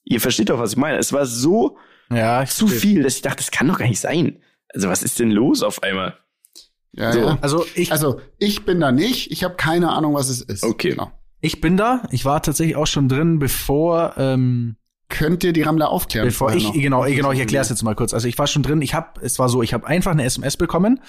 [0.04, 1.76] ihr versteht doch, was ich meine, es war so
[2.08, 4.38] ja, zu viel, dass ich dachte, das kann doch gar nicht sein.
[4.74, 6.16] Also was ist denn los auf einmal?
[6.92, 7.20] Ja, so.
[7.20, 7.38] ja.
[7.40, 9.30] Also ich, also ich bin da nicht.
[9.30, 10.64] Ich habe keine Ahnung, was es ist.
[10.64, 10.90] Okay.
[10.90, 11.10] Genau.
[11.40, 12.02] Ich bin da.
[12.10, 14.14] Ich war tatsächlich auch schon drin, bevor.
[14.16, 14.76] Ähm,
[15.08, 16.26] Könnt ihr die Rammler aufklären?
[16.26, 16.72] Bevor ich noch?
[16.72, 18.14] genau, genau, ich erkläre es jetzt mal kurz.
[18.14, 18.80] Also ich war schon drin.
[18.82, 21.00] Ich habe, es war so, ich habe einfach eine SMS bekommen.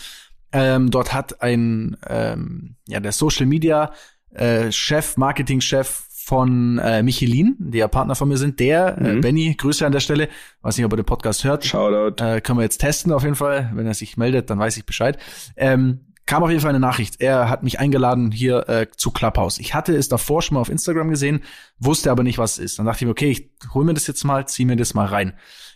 [0.53, 3.91] Ähm, dort hat ein ähm, ja der Social Media
[4.31, 9.01] äh, Chef, Marketing Chef von äh, Michelin, die ja Partner von mir sind, der, äh,
[9.01, 9.17] mhm.
[9.17, 10.29] äh, Benny, Grüße an der Stelle,
[10.61, 11.65] weiß nicht, ob er den Podcast hört.
[11.65, 12.23] Shoutout.
[12.23, 13.71] Äh, können wir jetzt testen auf jeden Fall.
[13.73, 15.17] Wenn er sich meldet, dann weiß ich Bescheid.
[15.55, 17.19] Ähm, kam auf jeden Fall eine Nachricht.
[17.19, 19.59] Er hat mich eingeladen hier äh, zu Clubhouse.
[19.59, 21.41] Ich hatte es davor schon mal auf Instagram gesehen,
[21.79, 22.79] wusste aber nicht, was es ist.
[22.79, 25.07] Dann dachte ich mir, okay, ich hol mir das jetzt mal, zieh mir das mal
[25.07, 25.33] rein.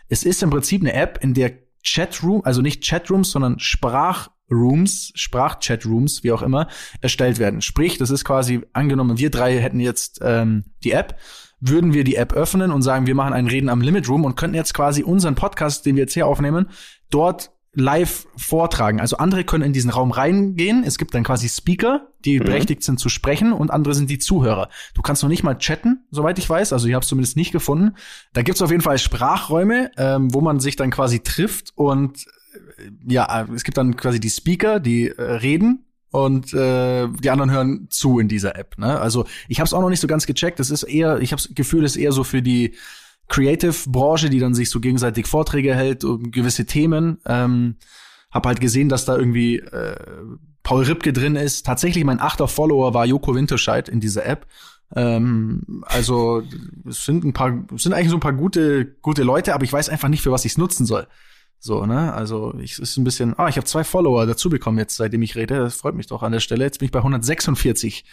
[0.07, 1.53] Es ist im Prinzip eine App, in der
[1.83, 3.59] Chatroom, also nicht Chatrooms, sondern
[4.45, 6.67] Sprachrooms, Sprachchatrooms, wie auch immer,
[7.01, 7.61] erstellt werden.
[7.61, 11.17] Sprich, das ist quasi angenommen, wir drei hätten jetzt ähm, die App,
[11.59, 14.35] würden wir die App öffnen und sagen, wir machen ein Reden am Limit Room und
[14.35, 16.67] könnten jetzt quasi unseren Podcast, den wir jetzt hier aufnehmen,
[17.09, 19.01] dort live vortragen.
[19.01, 20.83] Also andere können in diesen Raum reingehen.
[20.85, 22.45] Es gibt dann quasi Speaker, die mhm.
[22.45, 24.69] berechtigt sind zu sprechen und andere sind die Zuhörer.
[24.93, 26.71] Du kannst noch nicht mal chatten, soweit ich weiß.
[26.71, 27.95] Also ich habe es zumindest nicht gefunden.
[28.31, 32.25] Da gibt es auf jeden Fall Sprachräume, ähm, wo man sich dann quasi trifft und
[33.07, 37.87] ja, es gibt dann quasi die Speaker, die äh, reden und äh, die anderen hören
[37.89, 38.77] zu in dieser App.
[38.77, 38.99] Ne?
[38.99, 40.59] Also ich habe es auch noch nicht so ganz gecheckt.
[40.59, 42.75] Das ist eher, ich habe das Gefühl, es ist eher so für die
[43.27, 47.17] Creative-Branche, die dann sich so gegenseitig Vorträge hält um gewisse Themen.
[47.25, 47.75] Ähm,
[48.31, 49.95] hab halt gesehen, dass da irgendwie äh,
[50.63, 51.65] Paul Ripke drin ist.
[51.65, 54.47] Tatsächlich mein achter Follower war Joko Winterscheid in dieser App.
[54.95, 56.43] Ähm, also
[56.87, 59.73] es sind ein paar, es sind eigentlich so ein paar gute, gute Leute, aber ich
[59.73, 61.07] weiß einfach nicht, für was ich es nutzen soll.
[61.65, 62.13] So, ne?
[62.13, 65.35] Also, ich ist ein bisschen, ah, ich habe zwei Follower dazu bekommen jetzt, seitdem ich
[65.35, 65.57] rede.
[65.57, 66.63] Das freut mich doch an der Stelle.
[66.63, 68.05] Jetzt bin ich bei 146.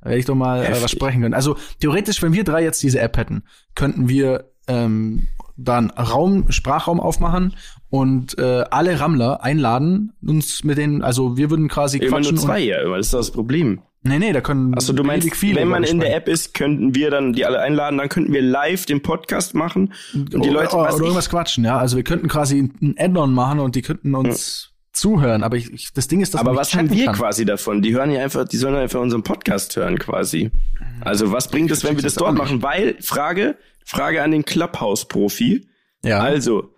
[0.00, 1.34] Da werde ich doch mal äh, was sprechen können.
[1.34, 3.42] Also, theoretisch, wenn wir drei jetzt diese App hätten,
[3.74, 7.56] könnten wir ähm, dann Raum, Sprachraum aufmachen
[7.88, 12.36] und äh, alle Rammler einladen, uns mit denen, also wir würden quasi Immer quatschen.
[12.36, 13.82] Nur zwei, ja, das ist das Problem.
[14.02, 16.94] Nee, nee, da können Also du meinst, viele wenn man in der App ist, könnten
[16.94, 20.74] wir dann die alle einladen, dann könnten wir live den Podcast machen und die Leute
[20.74, 21.76] oder, oder irgendwas quatschen, ja.
[21.76, 24.88] Also wir könnten quasi ein Add-on machen und die könnten uns hm.
[24.92, 25.42] zuhören.
[25.42, 27.14] Aber ich, ich, das Ding ist, dass Aber was haben wir kann.
[27.14, 27.82] quasi davon?
[27.82, 30.50] Die hören ja einfach, die sollen einfach unseren Podcast hören quasi.
[31.02, 32.62] Also was bringt es, wenn wir das dort machen?
[32.62, 35.68] Weil Frage, Frage an den Clubhouse-Profi.
[36.04, 36.20] Ja.
[36.20, 36.74] Also,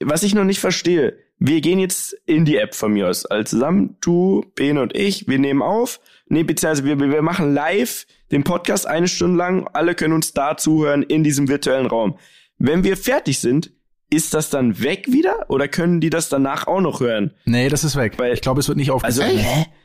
[0.00, 3.26] was ich noch nicht verstehe, wir gehen jetzt in die App von mir aus.
[3.26, 6.00] Also zusammen, du, Ben und ich, wir nehmen auf.
[6.28, 9.68] Nee, beziehungsweise wir, wir machen live den Podcast eine Stunde lang.
[9.72, 12.18] Alle können uns da zuhören in diesem virtuellen Raum.
[12.58, 13.72] Wenn wir fertig sind,
[14.10, 17.32] ist das dann weg wieder oder können die das danach auch noch hören?
[17.44, 18.14] Nee, das ist weg.
[18.16, 19.44] Weil, ich glaube, es wird nicht aufgezeichnet.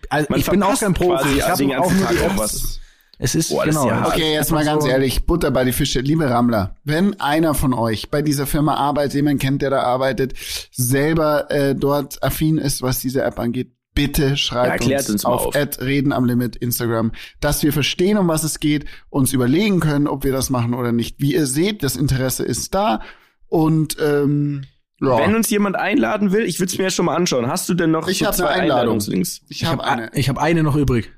[0.10, 1.38] Also, also ich bin auch kein Profi.
[1.38, 2.80] Ich habe auch nur die Apps.
[3.20, 3.88] Es ist Boah, genau.
[3.88, 6.76] Ja okay, jetzt mal ganz so ehrlich, Butter bei die Fische, liebe Rammler.
[6.84, 10.34] Wenn einer von euch bei dieser Firma arbeitet, jemand kennt, der da arbeitet,
[10.72, 15.48] selber äh, dort affin ist, was diese App angeht, bitte schreibt ja, uns, uns auf,
[15.48, 15.82] auf.
[15.82, 20.24] Reden am Limit Instagram, dass wir verstehen, um was es geht, uns überlegen können, ob
[20.24, 21.20] wir das machen oder nicht.
[21.20, 23.02] Wie ihr seht, das Interesse ist da
[23.48, 24.64] und ähm,
[25.00, 25.18] ja.
[25.18, 27.48] Wenn uns jemand einladen will, ich würde es mir ja schon mal anschauen.
[27.48, 29.42] Hast du denn noch ich so zwei Einladungslinks?
[29.50, 30.12] Ich habe hab eine.
[30.14, 31.12] Ich habe eine noch übrig.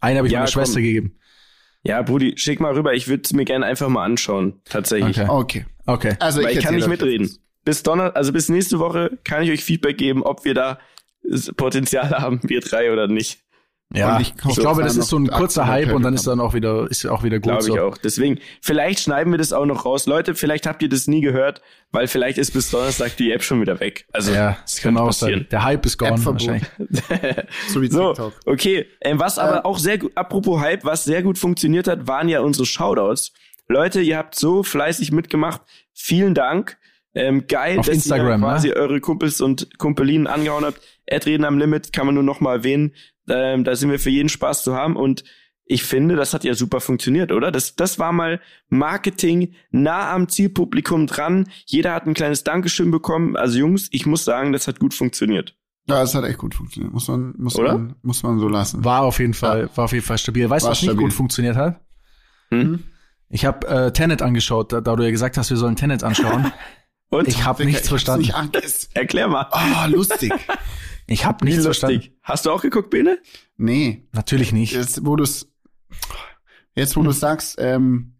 [0.00, 1.18] Eine habe ich ja, meiner Schwester gegeben.
[1.82, 2.94] Ja, Brudi, schick mal rüber.
[2.94, 4.60] Ich würde es mir gerne einfach mal anschauen.
[4.64, 5.20] Tatsächlich.
[5.20, 5.28] Okay.
[5.28, 5.66] Okay.
[5.86, 6.16] okay.
[6.18, 7.30] Also Weil ich, ich kann nicht mitreden.
[7.64, 10.78] Bis Donner, also bis nächste Woche kann ich euch Feedback geben, ob wir da
[11.56, 13.40] Potenzial haben, wir drei oder nicht.
[13.94, 16.54] Ja, ich, ich glaube, das ist so ein kurzer Hype und dann ist dann auch
[16.54, 17.44] wieder, ist auch wieder gut.
[17.44, 17.80] Glaube ich so.
[17.80, 17.96] auch.
[17.96, 20.06] Deswegen, vielleicht schneiden wir das auch noch raus.
[20.06, 21.62] Leute, vielleicht habt ihr das nie gehört,
[21.92, 24.06] weil vielleicht ist bis Donnerstag die App schon wieder weg.
[24.12, 25.46] Also, ja, das kann auch passieren.
[25.52, 26.64] Der Hype ist gone wahrscheinlich.
[27.68, 28.16] so wie TikTok.
[28.16, 28.86] So, okay.
[29.02, 32.28] Ähm, was aber äh, auch sehr gut, apropos Hype, was sehr gut funktioniert hat, waren
[32.28, 33.32] ja unsere Shoutouts.
[33.68, 35.62] Leute, ihr habt so fleißig mitgemacht.
[35.94, 36.76] Vielen Dank.
[37.16, 38.52] Ähm, geil, Auf dass Instagram, ihr ne?
[38.52, 38.76] quasi ne?
[38.76, 40.80] eure Kumpels und Kumpelinen angehauen habt.
[41.10, 42.92] Ad-Reden am Limit kann man nur noch mal erwähnen.
[43.26, 45.24] Ähm, da sind wir für jeden Spaß zu haben und
[45.64, 47.50] ich finde, das hat ja super funktioniert, oder?
[47.50, 51.48] Das, das war mal Marketing nah am Zielpublikum dran.
[51.64, 53.34] Jeder hat ein kleines Dankeschön bekommen.
[53.36, 55.56] Also Jungs, ich muss sagen, das hat gut funktioniert.
[55.88, 56.92] Ja, es hat echt gut funktioniert.
[56.92, 57.78] Muss man, muss Oder?
[57.78, 58.84] man, muss man so lassen.
[58.84, 59.76] War auf jeden Fall, ja.
[59.76, 60.48] war auf jeden Fall stabil.
[60.48, 60.94] Weißt du, was stabil.
[60.94, 61.80] nicht gut funktioniert hat?
[62.50, 62.84] Hm?
[63.28, 66.52] Ich habe äh, Tenet angeschaut, da, da, du ja gesagt hast, wir sollen Tenet anschauen.
[67.08, 67.28] Und?
[67.28, 68.32] Ich habe nichts verstanden.
[68.54, 69.48] Nicht Erklär mal.
[69.52, 70.32] Oh, lustig.
[71.06, 72.02] ich habe nichts verstanden.
[72.22, 73.18] Hast du auch geguckt, Bene?
[73.56, 74.06] Nee.
[74.12, 74.72] Natürlich nicht.
[74.72, 75.48] Jetzt, wo du's,
[76.74, 77.06] jetzt, wo hm.
[77.06, 78.16] du sagst, ähm,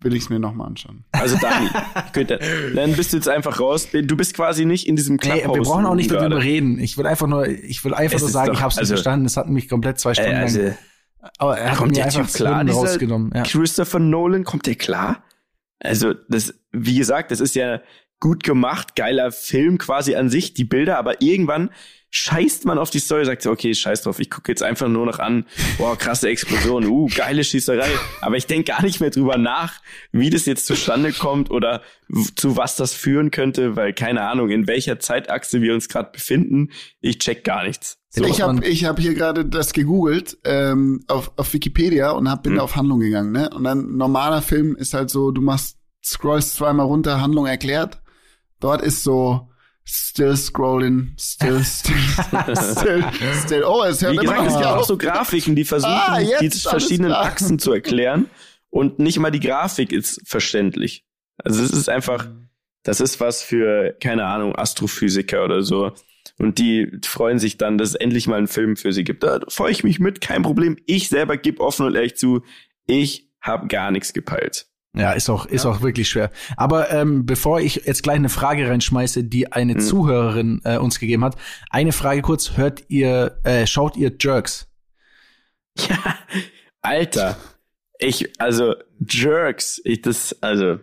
[0.00, 1.04] will ich es mir nochmal anschauen.
[1.12, 1.68] Also Dani,
[2.74, 3.88] dann bist du jetzt einfach raus.
[3.92, 5.46] Du bist quasi nicht in diesem Clubhouse.
[5.46, 6.28] Nee, wir brauchen auch nicht gerade.
[6.28, 6.78] darüber reden.
[6.78, 8.94] Ich will einfach nur, ich will einfach es nur sagen, doch, ich habe es also,
[8.94, 9.26] nicht verstanden.
[9.26, 10.78] Es hat mich komplett zwei Stunden äh, also, lang.
[11.38, 13.32] Aber er hat mir einfach klar, rausgenommen.
[13.34, 13.42] Ja.
[13.42, 15.24] Christopher Nolan, kommt der klar?
[15.78, 17.82] Also das, wie gesagt, das ist ja
[18.20, 21.70] gut gemacht, geiler Film quasi an sich, die Bilder, aber irgendwann
[22.16, 25.04] scheißt man auf die Story, sagt so, okay, scheiß drauf, ich gucke jetzt einfach nur
[25.04, 25.44] noch an,
[25.76, 27.90] boah, krasse Explosion, uh, geile Schießerei.
[28.22, 29.74] Aber ich denke gar nicht mehr drüber nach,
[30.12, 31.82] wie das jetzt zustande kommt oder
[32.34, 36.70] zu was das führen könnte, weil keine Ahnung, in welcher Zeitachse wir uns gerade befinden.
[37.00, 37.98] Ich check gar nichts.
[38.08, 38.24] So.
[38.24, 42.54] Ich habe ich hab hier gerade das gegoogelt ähm, auf, auf Wikipedia und hab, bin
[42.54, 42.60] hm.
[42.60, 43.32] auf Handlung gegangen.
[43.32, 43.50] Ne?
[43.50, 48.00] Und dann normaler Film ist halt so, du machst, scrollst zweimal runter, Handlung erklärt.
[48.58, 49.50] Dort ist so
[49.88, 51.94] Still scrolling, still, still,
[52.56, 53.04] still,
[53.44, 53.64] still.
[53.64, 57.12] Oh, es hört Wie gesagt, es gibt auch so Grafiken, die versuchen, ah, die verschiedenen
[57.12, 58.28] Achsen zu erklären.
[58.68, 61.04] Und nicht mal die Grafik ist verständlich.
[61.38, 62.28] Also es ist einfach,
[62.82, 65.92] das ist was für, keine Ahnung, Astrophysiker oder so.
[66.36, 69.22] Und die freuen sich dann, dass es endlich mal einen Film für sie gibt.
[69.22, 70.76] Da freue ich mich mit, kein Problem.
[70.86, 72.42] Ich selber gebe offen und ehrlich zu,
[72.86, 74.66] ich habe gar nichts gepeilt.
[74.96, 75.70] Ja, ist auch, ist ja.
[75.70, 76.30] auch wirklich schwer.
[76.56, 79.80] Aber ähm, bevor ich jetzt gleich eine Frage reinschmeiße, die eine hm.
[79.80, 81.36] Zuhörerin äh, uns gegeben hat,
[81.70, 84.68] eine Frage kurz, hört ihr, äh, schaut ihr Jerks?
[85.78, 86.16] Ja,
[86.80, 87.36] Alter.
[87.98, 90.78] Ich, also, Jerks, ich das, also,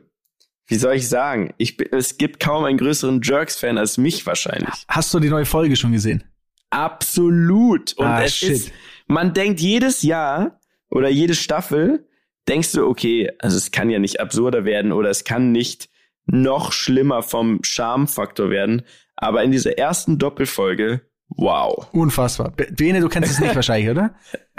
[0.67, 1.55] wie soll ich sagen?
[1.57, 4.85] Ich, es gibt kaum einen größeren Jerks-Fan als mich wahrscheinlich.
[4.87, 6.23] Hast du die neue Folge schon gesehen?
[6.69, 7.93] Absolut.
[7.93, 8.49] Und ah, es shit.
[8.51, 8.71] ist,
[9.07, 12.07] man denkt jedes Jahr oder jede Staffel,
[12.47, 15.89] denkst du, okay, also es kann ja nicht absurder werden oder es kann nicht
[16.25, 18.83] noch schlimmer vom Charmfaktor werden.
[19.15, 21.87] Aber in dieser ersten Doppelfolge, wow.
[21.91, 22.51] Unfassbar.
[22.51, 24.15] Bene, du kennst es nicht wahrscheinlich, oder?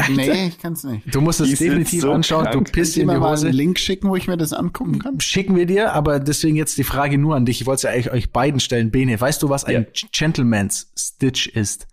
[0.09, 1.15] nee, ich kenn's nicht.
[1.15, 2.45] Du musst es definitiv so anschauen.
[2.45, 2.67] Krank.
[2.67, 3.21] Du pisst in die Hose.
[3.21, 5.21] Mal einen Link schicken, wo ich mir das angucken kann?
[5.21, 7.61] Schicken wir dir, aber deswegen jetzt die Frage nur an dich.
[7.61, 8.91] Ich wollte es ja eigentlich euch beiden stellen.
[8.91, 10.09] Bene, weißt du, was ein ja.
[10.13, 11.89] Gentleman's Stitch ist?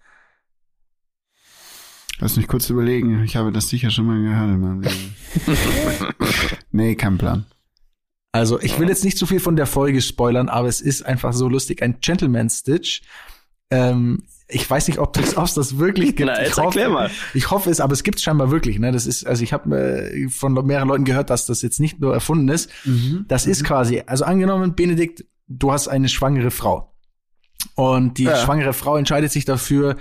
[2.21, 3.23] Lass mich kurz überlegen.
[3.23, 5.15] Ich habe das sicher schon mal gehört in meinem Leben.
[6.71, 7.47] nee, kein Plan.
[8.31, 11.33] Also, ich will jetzt nicht zu viel von der Folge spoilern, aber es ist einfach
[11.33, 11.81] so lustig.
[11.81, 13.01] Ein Gentleman Stitch.
[13.71, 16.29] Ähm, ich weiß nicht, ob das, ob das wirklich gibt.
[16.29, 17.11] Na, jetzt ich hoffe, erklär mal.
[17.33, 18.77] Ich hoffe es, aber es gibt es scheinbar wirklich.
[18.77, 18.91] Ne?
[18.91, 22.13] Das ist, also ich habe äh, von mehreren Leuten gehört, dass das jetzt nicht nur
[22.13, 22.69] erfunden ist.
[22.85, 23.25] Mhm.
[23.27, 23.51] Das mhm.
[23.51, 26.93] ist quasi, also angenommen, Benedikt, du hast eine schwangere Frau.
[27.75, 28.37] Und die ja.
[28.37, 29.97] schwangere Frau entscheidet sich dafür,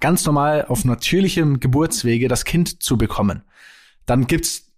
[0.00, 3.42] ganz normal auf natürlichem Geburtswege das Kind zu bekommen.
[4.06, 4.70] Dann gibt's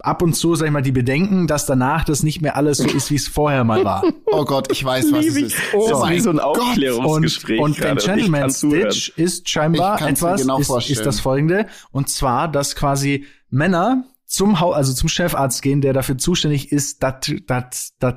[0.00, 2.88] ab und zu, sag ich mal, die Bedenken, dass danach das nicht mehr alles so
[2.88, 4.04] ist, wie es vorher mal war.
[4.32, 5.56] Oh Gott, ich weiß, was es ist.
[5.72, 7.60] Oh, das ist wie so ein Aufklärungsgespräch.
[7.60, 11.66] Und, und der Gentleman Stitch ist scheinbar etwas, genau ist, ist das folgende.
[11.90, 17.92] Und zwar, dass quasi Männer zum also zum Chefarzt gehen, der dafür zuständig ist, dass
[17.98, 18.14] das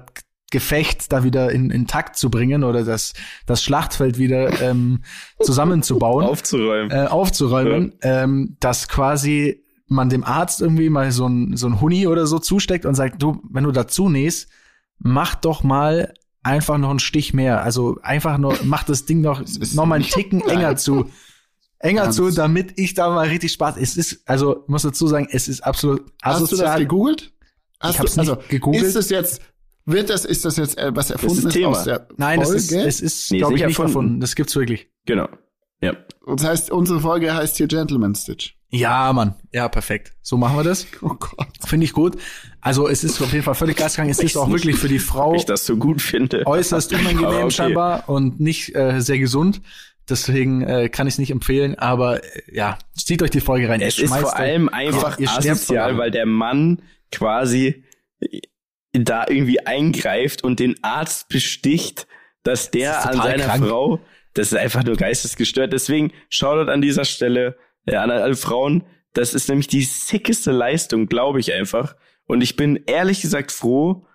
[0.53, 3.13] Gefecht da wieder in, in Takt zu bringen oder das,
[3.47, 5.01] das Schlachtfeld wieder ähm,
[5.41, 6.25] zusammenzubauen.
[6.27, 6.91] aufzuräumen.
[6.91, 8.23] Äh, aufzuräumen, ja.
[8.23, 12.37] ähm, dass quasi man dem Arzt irgendwie mal so ein, so ein Huni oder so
[12.37, 14.47] zusteckt und sagt, du, wenn du dazu nähst,
[14.99, 16.13] mach doch mal
[16.43, 17.63] einfach noch einen Stich mehr.
[17.63, 19.41] Also einfach nur, mach das Ding noch,
[19.73, 21.09] noch mal einen Ticken enger zu.
[21.79, 23.77] Enger ja, zu, damit ich da mal richtig Spaß.
[23.77, 26.41] Es ist, also muss dazu sagen, es ist absolut asozial.
[26.41, 27.33] Hast du das gegoogelt?
[27.79, 28.83] Hast ich hab's du, also, gegoogelt.
[28.83, 29.41] Ist es jetzt
[29.85, 32.57] wird das, ist das jetzt äh, was erfunden ist, ist aus der Nein, Folge?
[32.57, 33.89] es ist, es ist nee, glaube ich, nicht erfunden.
[33.89, 34.19] erfunden.
[34.19, 34.87] Das gibt's wirklich.
[35.05, 35.27] Genau.
[35.81, 35.93] Ja.
[36.25, 38.55] Das heißt, unsere Folge heißt hier Gentleman Stitch.
[38.69, 39.35] Ja, Mann.
[39.51, 40.13] Ja, perfekt.
[40.21, 40.87] So machen wir das.
[41.01, 41.47] Oh Gott.
[41.65, 42.15] Finde ich gut.
[42.61, 44.09] Also es ist auf jeden Fall völlig geisteskrank.
[44.09, 45.35] Es ist auch wirklich für die Frau.
[45.35, 46.47] Ich das so gut finde.
[46.47, 47.51] Äußerst unangenehm okay.
[47.51, 49.61] scheinbar und nicht äh, sehr gesund.
[50.09, 53.79] Deswegen äh, kann ich es nicht empfehlen, aber äh, ja, zieht euch die Folge rein.
[53.79, 57.83] Es ist vor allem einfach ja, asozial, weil der Mann quasi
[58.93, 62.07] da irgendwie eingreift und den Arzt besticht,
[62.43, 63.65] dass der an seiner krank.
[63.65, 63.99] Frau,
[64.33, 65.73] das ist einfach nur geistesgestört.
[65.73, 68.83] Deswegen Shoutout an dieser Stelle ja, an alle Frauen.
[69.13, 71.95] Das ist nämlich die sickeste Leistung, glaube ich einfach.
[72.25, 74.05] Und ich bin ehrlich gesagt froh,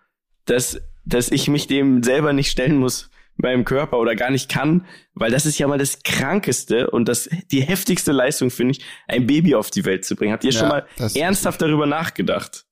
[0.45, 4.85] dass dass ich mich dem selber nicht stellen muss meinem Körper oder gar nicht kann,
[5.15, 9.27] weil das ist ja mal das krankeste und das die heftigste Leistung finde ich, ein
[9.27, 10.33] Baby auf die Welt zu bringen.
[10.33, 12.67] Habt ihr ja, schon mal ernsthaft darüber nachgedacht?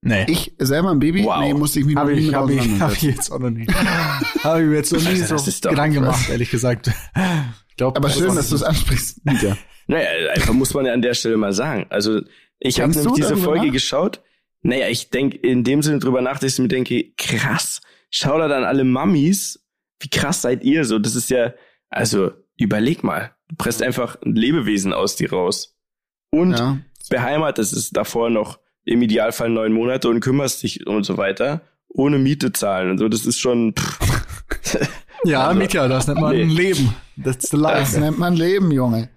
[0.00, 0.26] Nee.
[0.28, 1.24] Ich selber ein Baby?
[1.24, 1.40] Wow.
[1.40, 3.72] Nee, musste ich mich hab noch ich, hab ich, hab ich jetzt auch noch nicht.
[4.44, 5.36] habe ich mir jetzt noch nie so
[5.68, 6.90] Gedanken gemacht, ehrlich gesagt.
[7.76, 9.20] Glaub, Aber schön, dass du es ansprichst.
[9.42, 9.56] Ja.
[9.86, 11.86] Naja, einfach muss man ja an der Stelle mal sagen.
[11.88, 12.20] Also
[12.58, 13.72] ich habe nämlich diese Folge nach?
[13.72, 14.20] geschaut.
[14.60, 17.80] Naja, ich denk in dem Sinne drüber nach, dass ich mir denke, krass,
[18.10, 19.64] schau da dann alle Mummies,
[20.00, 20.98] wie krass seid ihr so?
[20.98, 21.54] Das ist ja,
[21.88, 25.76] also überleg mal, du presst einfach ein Lebewesen aus dir raus.
[26.30, 26.78] Und ja.
[27.08, 32.18] beheimatest es davor noch im Idealfall neun Monate und kümmerst dich und so weiter, ohne
[32.18, 33.08] Miete zahlen und so.
[33.08, 33.74] Das ist schon.
[35.24, 36.44] ja, also, Mietja, das nennt man nee.
[36.44, 36.94] Leben.
[37.16, 39.10] Das, das nennt man Leben, Junge.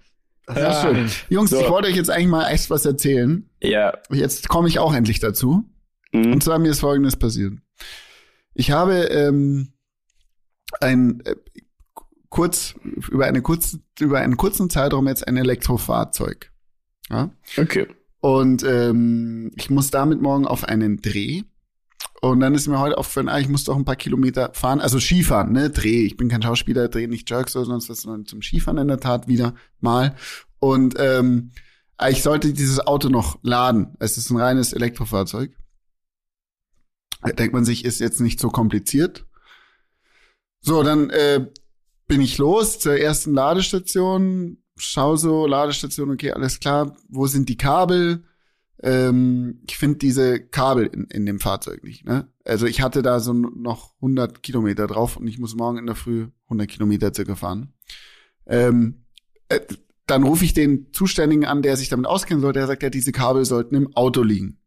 [0.54, 0.82] Ja.
[0.82, 1.10] schön.
[1.30, 1.62] Jungs, so.
[1.62, 3.50] ich wollte euch jetzt eigentlich mal echt was erzählen.
[3.62, 3.94] Ja.
[4.10, 5.64] Jetzt komme ich auch endlich dazu.
[6.12, 6.34] Mhm.
[6.34, 7.54] Und zwar mir ist Folgendes passiert.
[8.54, 9.72] Ich habe ähm,
[10.82, 11.36] ein äh,
[12.28, 12.76] kurz
[13.10, 16.52] über eine kurze über einen kurzen Zeitraum jetzt ein Elektrofahrzeug.
[17.10, 17.30] Ja?
[17.56, 17.88] Okay.
[18.22, 21.42] Und ähm, ich muss damit morgen auf einen Dreh.
[22.22, 24.80] Und dann ist mir heute aufgefallen, ah, ich muss doch ein paar Kilometer fahren.
[24.80, 25.72] Also Skifahren, ne?
[25.72, 26.06] Dreh.
[26.06, 29.00] Ich bin kein Schauspieler, dreh nicht Jerks oder sonst was, sondern zum Skifahren in der
[29.00, 30.16] Tat wieder mal.
[30.60, 31.52] Und ähm,
[32.10, 33.96] ich sollte dieses Auto noch laden.
[34.00, 35.56] Es ist ein reines Elektrofahrzeug.
[37.24, 39.26] Da denkt man sich, ist jetzt nicht so kompliziert.
[40.62, 41.48] So, dann äh,
[42.08, 47.58] bin ich los zur ersten Ladestation, schau so, Ladestation, okay, alles klar, wo sind die
[47.58, 48.24] Kabel?
[48.84, 52.06] Ähm, ich finde diese Kabel in, in dem Fahrzeug nicht.
[52.06, 52.28] Ne?
[52.44, 55.96] Also ich hatte da so noch 100 Kilometer drauf und ich muss morgen in der
[55.96, 57.74] Früh 100 Kilometer circa fahren.
[58.48, 59.06] Ähm,
[59.50, 59.60] äh,
[60.08, 62.54] dann rufe ich den Zuständigen an, der sich damit auskennen soll.
[62.54, 64.58] Der sagt, ja, diese Kabel sollten im Auto liegen.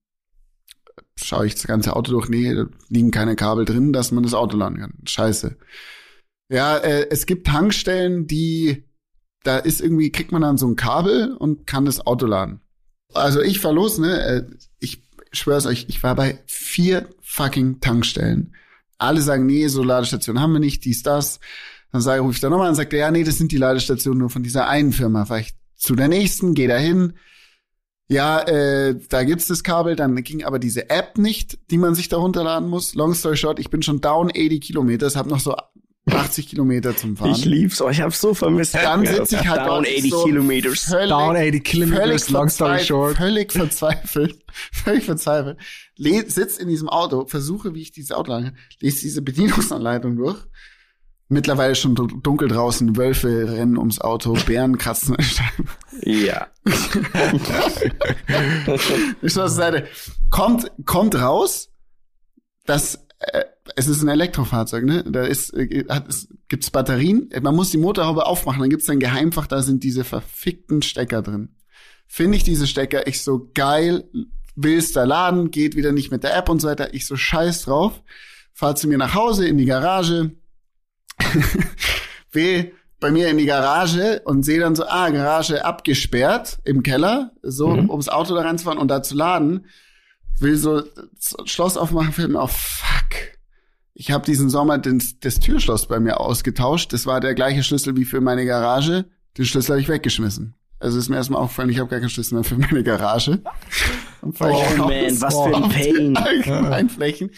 [1.17, 4.35] Schaue ich das ganze Auto durch, nee, da liegen keine Kabel drin, dass man das
[4.35, 4.95] Auto laden kann.
[5.07, 5.57] Scheiße.
[6.49, 8.85] Ja, äh, es gibt Tankstellen, die
[9.45, 12.61] da ist irgendwie, kriegt man dann so ein Kabel und kann das Auto laden.
[13.13, 14.21] Also ich fahr los, ne?
[14.21, 14.45] Äh,
[14.81, 15.03] ich
[15.33, 18.55] schwör's euch, ich war bei vier fucking Tankstellen.
[18.99, 21.41] Alle sagen, nee, so Ladestationen haben wir nicht, dies, das.
[21.93, 24.31] Dann sage, rufe ich da nochmal und sagt, ja, nee, das sind die Ladestationen nur
[24.31, 25.27] von dieser einen Firma.
[25.27, 27.13] Fahr ich zu der nächsten, geh da hin.
[28.09, 32.09] Ja, äh, da gibt's das Kabel, dann ging aber diese App nicht, die man sich
[32.09, 32.95] da runterladen muss.
[32.95, 35.55] Long story short, ich bin schon down 80 Kilometer, habe noch so
[36.11, 37.31] 80 Kilometer zum Fahren.
[37.31, 38.75] Ich lieb's, oh, ich hab's so vermisst.
[38.75, 40.81] Dann sitze ich halt down 80 so Kilometers.
[40.81, 43.17] Völlig, down 80 Kilometers, long story short.
[43.17, 44.39] Völlig verzweifelt,
[44.73, 45.59] völlig verzweifelt.
[45.97, 50.39] Sitz in diesem Auto, versuche, wie ich dieses Auto lange, lese diese Bedienungsanleitung durch.
[51.29, 55.17] Mittlerweile schon dunkel draußen, Wölfe rennen ums Auto, Bären kratzen
[56.03, 56.49] Ja.
[59.23, 59.89] ich zur Seite.
[60.31, 61.71] Kommt, kommt raus,
[62.67, 63.45] dass äh,
[63.77, 65.05] es ist ein Elektrofahrzeug, ne?
[65.05, 67.31] Da ist, äh, hat, es, gibt's Batterien.
[67.43, 71.57] Man muss die Motorhaube aufmachen, dann gibt's ein Geheimfach, da sind diese verfickten Stecker drin.
[72.07, 74.05] Finde ich diese Stecker, ich so geil,
[74.55, 76.95] will's da laden, geht wieder nicht mit der App und so weiter.
[76.95, 78.03] Ich so scheiß drauf.
[78.53, 80.33] Fahr zu mir nach Hause in die Garage.
[82.33, 87.33] will bei mir in die Garage und sehe dann so, ah, Garage abgesperrt im Keller,
[87.43, 87.91] so, mhm.
[87.91, 89.67] ums Auto da reinzufahren und da zu laden.
[90.41, 90.83] Will so
[91.45, 92.83] Schloss aufmachen, fällt mir auf,
[93.95, 96.93] ich habe diesen Sommer das, das Türschloss bei mir ausgetauscht.
[96.93, 99.07] Das war der gleiche Schlüssel wie für meine Garage.
[99.39, 100.55] Den Schlüssel habe ich weggeschmissen.
[100.81, 103.41] Also ist mir erstmal aufgefallen, ich habe gar keinen Schlüssel mehr für meine Garage.
[104.23, 106.17] Oh man, was für ein Pain.
[106.17, 107.31] Allgemeinflächen.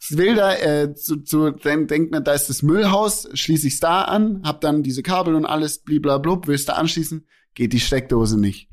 [0.00, 3.80] Ich will da, äh, zu, zu dann denkt man, da ist das Müllhaus, schließe ich's
[3.80, 8.38] da an, hab dann diese Kabel und alles, bliblablub, willst du anschließen, geht die Steckdose
[8.38, 8.68] nicht.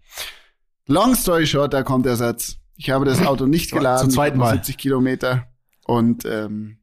[0.86, 2.58] Long story short, da kommt der Satz.
[2.78, 4.54] Ich habe das Auto nicht geladen, Zum zweiten Mal.
[4.54, 5.48] 70 Kilometer
[5.86, 6.78] und ähm,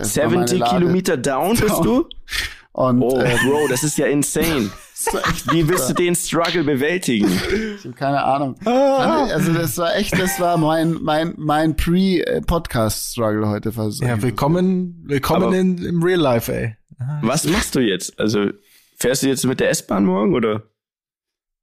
[0.00, 2.08] 70 Kilometer down bist du?
[2.72, 4.70] Und, oh, äh, Bro, das ist ja insane.
[5.50, 7.26] Wie wirst du den Struggle bewältigen?
[7.78, 8.56] Ich habe keine Ahnung.
[8.66, 9.28] Ah.
[9.32, 13.72] Also das war echt, das war mein mein mein Pre-Podcast-Struggle heute.
[14.00, 16.76] Ja, willkommen, willkommen in, im Real Life, ey.
[17.22, 18.18] Was machst du jetzt?
[18.20, 18.50] Also
[18.98, 20.62] fährst du jetzt mit der S-Bahn morgen oder?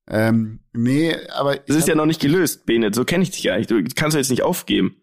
[0.10, 2.94] Ähm, nee, aber das ist ja noch nicht gelöst, Bene.
[2.94, 3.72] So kenne ich dich ja nicht.
[3.72, 5.03] Du kannst ja jetzt nicht aufgeben.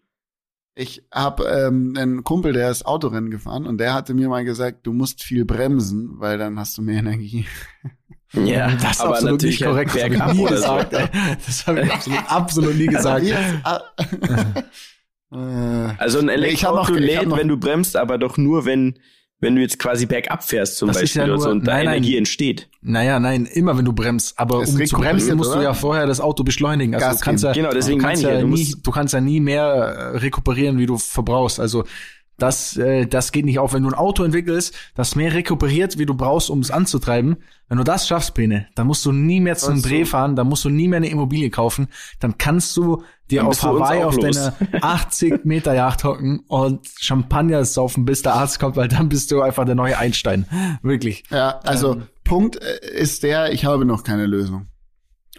[0.73, 4.87] Ich habe ähm, einen Kumpel, der ist Autorennen gefahren und der hatte mir mal gesagt,
[4.87, 7.45] du musst viel bremsen, weil dann hast du mehr Energie.
[8.33, 9.93] Ja, das ist aber absolut nicht korrekt.
[9.93, 10.93] Das habe ich nie gesagt.
[10.93, 11.05] Ey.
[11.45, 13.25] Das habe ich absolut, absolut nie gesagt.
[15.29, 18.97] also ein Elektroauto lädt, wenn du bremst, aber doch nur, wenn
[19.41, 22.15] wenn du jetzt quasi bergab fährst zum das Beispiel ja nur, so, und da Energie
[22.15, 22.69] entsteht.
[22.81, 24.39] Naja, nein, immer wenn du bremst.
[24.39, 25.59] Aber es um zu bremsen musst oder?
[25.59, 26.93] du ja vorher das Auto beschleunigen.
[26.93, 29.19] Also Gas du kannst ja, genau, deswegen du kannst, ja, du, nie, du kannst ja
[29.19, 31.59] nie mehr äh, rekuperieren, wie du verbrauchst.
[31.59, 31.85] Also
[32.37, 33.73] Das, äh, das geht nicht auf.
[33.73, 37.77] Wenn du ein Auto entwickelst, das mehr rekuperiert, wie du brauchst, um es anzutreiben, wenn
[37.77, 40.69] du das schaffst, Bene, dann musst du nie mehr zum Dreh fahren, dann musst du
[40.69, 41.87] nie mehr eine Immobilie kaufen,
[42.19, 48.05] dann kannst du dir auf Hawaii auf deiner 80 Meter Yacht hocken und Champagner saufen,
[48.05, 50.45] bis der Arzt kommt, weil dann bist du einfach der neue Einstein.
[50.81, 51.23] Wirklich.
[51.29, 54.67] Ja, also ähm, Punkt äh, ist der, ich habe noch keine Lösung.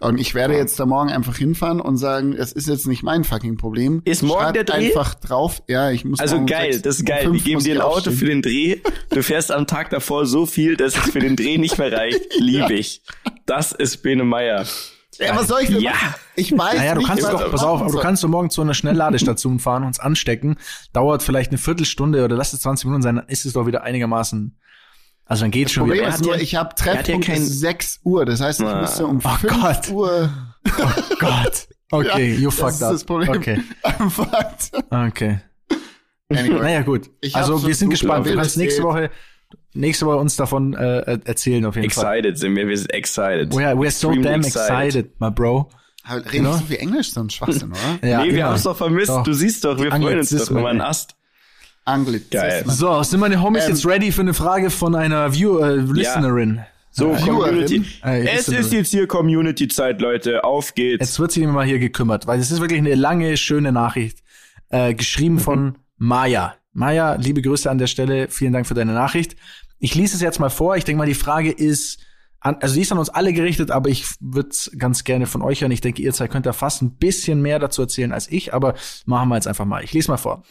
[0.03, 3.23] Und ich werde jetzt da morgen einfach hinfahren und sagen, es ist jetzt nicht mein
[3.23, 4.01] fucking Problem.
[4.03, 4.87] Ist morgen Schreib der Dreh?
[4.87, 5.63] einfach drauf.
[5.67, 7.31] Ja, ich muss Also geil, das ist geil.
[7.31, 8.79] Die geben dir ein Auto für den Dreh.
[9.09, 12.21] Du fährst am Tag davor so viel, dass es für den Dreh nicht mehr reicht.
[12.37, 13.01] Liebe ich.
[13.45, 14.65] Das ist Bene Meier.
[15.19, 15.91] Ja, was soll ich denn ja.
[15.91, 16.15] machen?
[16.35, 18.61] Ich weiß naja, du nicht, kannst doch, pass auf, aber du kannst du morgen zu
[18.61, 20.57] einer Schnellladestation fahren, uns anstecken.
[20.91, 23.83] Dauert vielleicht eine Viertelstunde oder lass es 20 Minuten sein, dann ist es doch wieder
[23.83, 24.57] einigermaßen
[25.25, 26.13] also dann geht schon Problem wieder.
[26.13, 27.43] Ist nur, ich habe Treffpunkt ja kein...
[27.43, 28.81] 6 Uhr, das heißt, ich ah.
[28.81, 29.89] müsste um oh 5 Gott.
[29.89, 30.33] Uhr.
[30.65, 31.67] Oh Gott.
[31.91, 32.79] Okay, ja, you fucked up.
[32.79, 33.29] Das ist das Problem.
[33.29, 33.61] Okay.
[33.83, 34.71] I'm fucked.
[34.89, 35.39] Okay.
[36.29, 36.59] Anyway.
[36.59, 37.09] Naja, gut.
[37.33, 38.25] Also wir sind gespannt.
[38.25, 39.11] Wir kannst nächste Woche
[39.73, 42.17] nächste Woche uns davon äh, erzählen auf jeden excited Fall.
[42.17, 43.55] Excited sind wir, wir sind excited.
[43.55, 45.69] We are, we're so damn excited, excited my bro.
[46.09, 46.57] Reden you know?
[46.57, 48.07] so viel Englisch, so ein Schwachsinn, oder?
[48.07, 49.09] ja, nee, wir haben es doch vermisst.
[49.09, 49.23] Doch.
[49.23, 51.15] Du siehst doch, wir freuen uns doch immer einen Ast.
[51.85, 52.69] Anglizismen.
[52.75, 56.55] So, sind meine Homies ähm, jetzt ready für eine Frage von einer Viewer, äh, Listenerin?
[56.55, 56.67] Ja.
[56.91, 57.83] So, äh, Community.
[58.03, 60.43] Äh, es ist jetzt hier Community-Zeit, Leute.
[60.43, 61.01] Auf geht's.
[61.01, 64.19] Jetzt wird sich mal hier gekümmert, weil es ist wirklich eine lange, schöne Nachricht.
[64.69, 65.39] Äh, geschrieben mhm.
[65.39, 66.55] von Maya.
[66.71, 68.27] Maya, liebe Grüße an der Stelle.
[68.29, 69.35] Vielen Dank für deine Nachricht.
[69.79, 70.77] Ich lese es jetzt mal vor.
[70.77, 71.99] Ich denke mal, die Frage ist,
[72.39, 75.61] an, also die ist an uns alle gerichtet, aber ich würde ganz gerne von euch
[75.61, 75.71] hören.
[75.71, 78.75] Ich denke, ihr zwei könnt da fast ein bisschen mehr dazu erzählen als ich, aber
[79.05, 79.83] machen wir jetzt einfach mal.
[79.83, 80.43] Ich lese mal vor.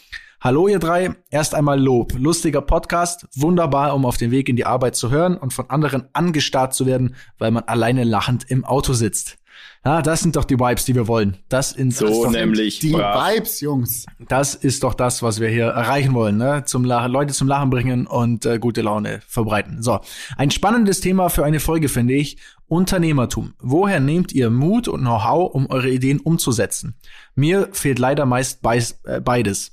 [0.44, 2.14] Hallo ihr drei, erst einmal Lob.
[2.18, 6.08] Lustiger Podcast, wunderbar, um auf dem Weg in die Arbeit zu hören und von anderen
[6.14, 9.38] angestarrt zu werden, weil man alleine lachend im Auto sitzt.
[9.84, 11.36] Ja, das sind doch die Vibes, die wir wollen.
[11.48, 13.36] Das sind so nämlich die brav.
[13.36, 14.06] Vibes, Jungs.
[14.28, 16.64] Das ist doch das, was wir hier erreichen wollen, ne?
[16.66, 19.80] Zum Lachen, Leute zum Lachen bringen und äh, gute Laune verbreiten.
[19.80, 20.00] So,
[20.36, 22.38] ein spannendes Thema für eine Folge finde ich.
[22.66, 23.54] Unternehmertum.
[23.60, 26.96] Woher nehmt ihr Mut und Know-how, um eure Ideen umzusetzen?
[27.36, 28.64] Mir fehlt leider meist
[29.04, 29.70] äh, beides.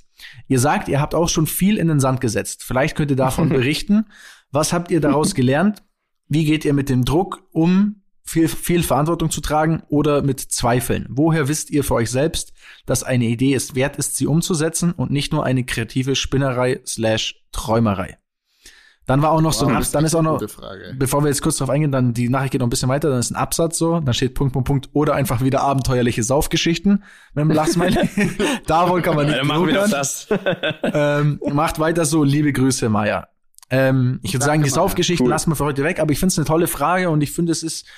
[0.48, 2.64] Ihr sagt, ihr habt auch schon viel in den Sand gesetzt.
[2.64, 4.06] Vielleicht könnt ihr davon berichten.
[4.50, 5.82] Was habt ihr daraus gelernt?
[6.28, 11.06] Wie geht ihr mit dem Druck um, viel, viel Verantwortung zu tragen oder mit Zweifeln?
[11.10, 12.52] Woher wisst ihr für euch selbst,
[12.86, 17.42] dass eine Idee es wert ist, sie umzusetzen und nicht nur eine kreative Spinnerei slash
[17.50, 18.19] Träumerei?
[19.10, 20.40] Dann war auch noch wow, so ein Absatz, dann ist auch noch,
[20.96, 23.18] bevor wir jetzt kurz drauf eingehen, dann die Nachricht geht noch ein bisschen weiter, dann
[23.18, 27.02] ist ein Absatz so, dann steht Punkt, Punkt, Punkt oder einfach wieder abenteuerliche Saufgeschichten
[27.34, 27.96] mit dem Lachsmiley.
[27.96, 28.06] Wohl
[29.02, 30.28] kann man nicht ja, machen wir das.
[30.84, 33.26] ähm, macht weiter so, liebe Grüße, Maya.
[33.68, 35.30] Ähm, ich würde sagen, die Saufgeschichten cool.
[35.30, 37.50] lassen wir für heute weg, aber ich finde es eine tolle Frage und ich finde,
[37.50, 37.88] es ist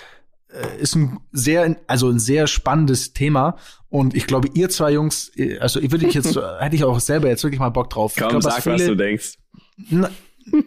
[0.49, 3.59] äh, ist ein sehr, also ein sehr spannendes Thema.
[3.91, 7.01] Und ich glaube, ihr zwei Jungs, äh, also ich würde ich jetzt, hätte ich auch
[7.01, 8.15] selber jetzt wirklich mal Bock drauf.
[8.17, 9.39] Komm, ich glaub, sag, was, viele, was du denkst.
[9.91, 10.11] Na,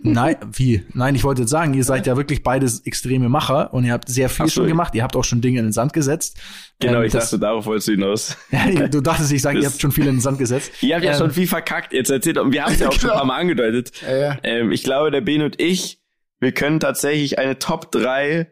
[0.01, 0.83] Nein, wie?
[0.93, 4.09] Nein, ich wollte jetzt sagen, ihr seid ja wirklich beides extreme Macher und ihr habt
[4.09, 4.61] sehr viel so.
[4.61, 4.95] schon gemacht.
[4.95, 6.37] Ihr habt auch schon Dinge in den Sand gesetzt.
[6.79, 8.37] Genau, ähm, ich dachte, darauf wolltest du hinaus.
[8.51, 10.71] ja, du dachtest, ich sage, ihr habt schon viel in den Sand gesetzt.
[10.81, 11.93] Ihr habt ähm, ja schon viel verkackt.
[11.93, 13.91] Jetzt erzählt, und wir haben es ja auch schon ein paar Mal angedeutet.
[14.01, 14.37] Ja, ja.
[14.43, 16.01] Ähm, ich glaube, der Ben und ich,
[16.39, 18.51] wir können tatsächlich eine Top 3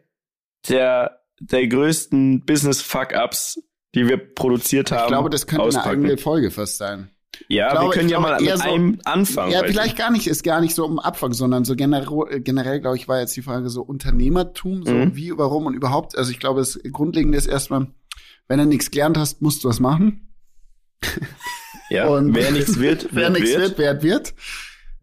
[0.68, 3.62] der, der größten Business-Fuck-Ups,
[3.94, 5.02] die wir produziert haben.
[5.02, 5.88] Ich glaube, das könnte auspacken.
[5.88, 7.10] eine eigene Folge fast sein.
[7.48, 9.52] Ja, glaube, wir können ja mal mit so, einem anfangen.
[9.52, 12.96] Ja, vielleicht gar nicht, ist gar nicht so um Abfang, sondern so generell, generell glaube
[12.96, 15.16] ich, war jetzt die Frage so Unternehmertum, so mhm.
[15.16, 16.16] wie, warum und überhaupt.
[16.16, 17.88] Also ich glaube, das Grundlegende ist erstmal,
[18.48, 20.34] wenn du nichts gelernt hast, musst du was machen.
[21.90, 24.34] Ja, und wer nichts wird, wer nichts wird, wer wird.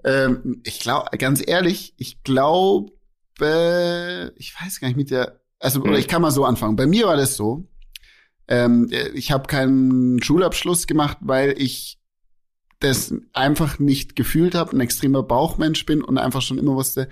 [0.03, 2.91] Ähm, ich glaube, ganz ehrlich, ich glaube,
[3.39, 5.93] ich weiß gar nicht mit der, also mhm.
[5.93, 6.75] ich kann mal so anfangen.
[6.75, 7.67] Bei mir war das so.
[8.47, 12.00] Ähm, ich habe keinen Schulabschluss gemacht, weil ich
[12.81, 17.07] das einfach nicht gefühlt habe, ein extremer Bauchmensch bin und einfach schon immer wusste,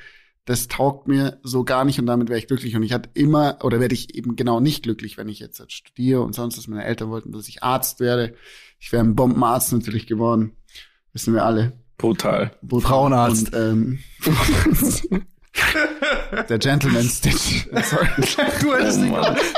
[0.45, 2.75] das taugt mir so gar nicht und damit wäre ich glücklich.
[2.75, 5.73] Und ich hatte immer, oder werde ich eben genau nicht glücklich, wenn ich jetzt, jetzt
[5.73, 8.33] studiere und sonst, was meine Eltern wollten, dass ich Arzt werde.
[8.79, 10.53] Ich wäre ein Bombenarzt natürlich geworden.
[11.13, 11.73] Wissen wir alle.
[11.97, 12.51] Brutal.
[12.63, 12.89] Brutal.
[12.89, 13.53] Frauenarzt.
[13.53, 13.99] Und, ähm,
[16.49, 17.67] Der Gentleman Stitch.
[17.83, 18.07] Sorry.
[18.61, 19.13] Du hättest, den,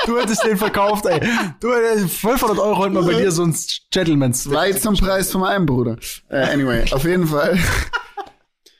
[0.05, 1.19] du hättest den verkauft, ey.
[1.59, 3.55] Du hättest 500 Euro heute mal bei dir so ein
[3.89, 4.53] Gentleman Stitch.
[4.53, 5.97] Weit zum Preis von meinem Bruder.
[6.29, 7.57] Uh, anyway, auf jeden Fall.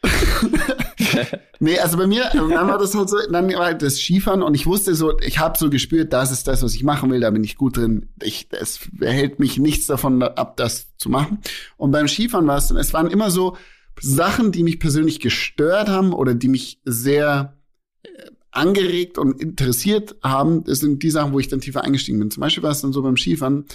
[1.60, 4.56] nee, also bei mir, dann war das halt so, dann war halt das Skifahren und
[4.56, 7.30] ich wusste so, ich habe so gespürt, das ist das, was ich machen will, da
[7.30, 8.10] bin ich gut drin.
[8.22, 11.40] Ich, es hält mich nichts davon ab, das zu machen.
[11.78, 13.58] Und beim Skifahren war es, es waren immer so,
[14.00, 17.58] Sachen, die mich persönlich gestört haben oder die mich sehr
[18.04, 18.10] äh,
[18.52, 22.32] angeregt und interessiert haben, das sind die Sachen, wo ich dann tiefer eingestiegen bin.
[22.32, 23.66] Zum Beispiel war es dann so beim Skifahren,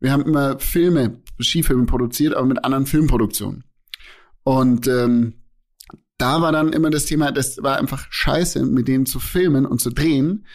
[0.00, 3.64] wir haben immer Filme, Skifilme produziert, aber mit anderen Filmproduktionen.
[4.42, 5.34] Und ähm,
[6.18, 9.80] da war dann immer das Thema, das war einfach scheiße, mit denen zu filmen und
[9.80, 10.46] zu drehen.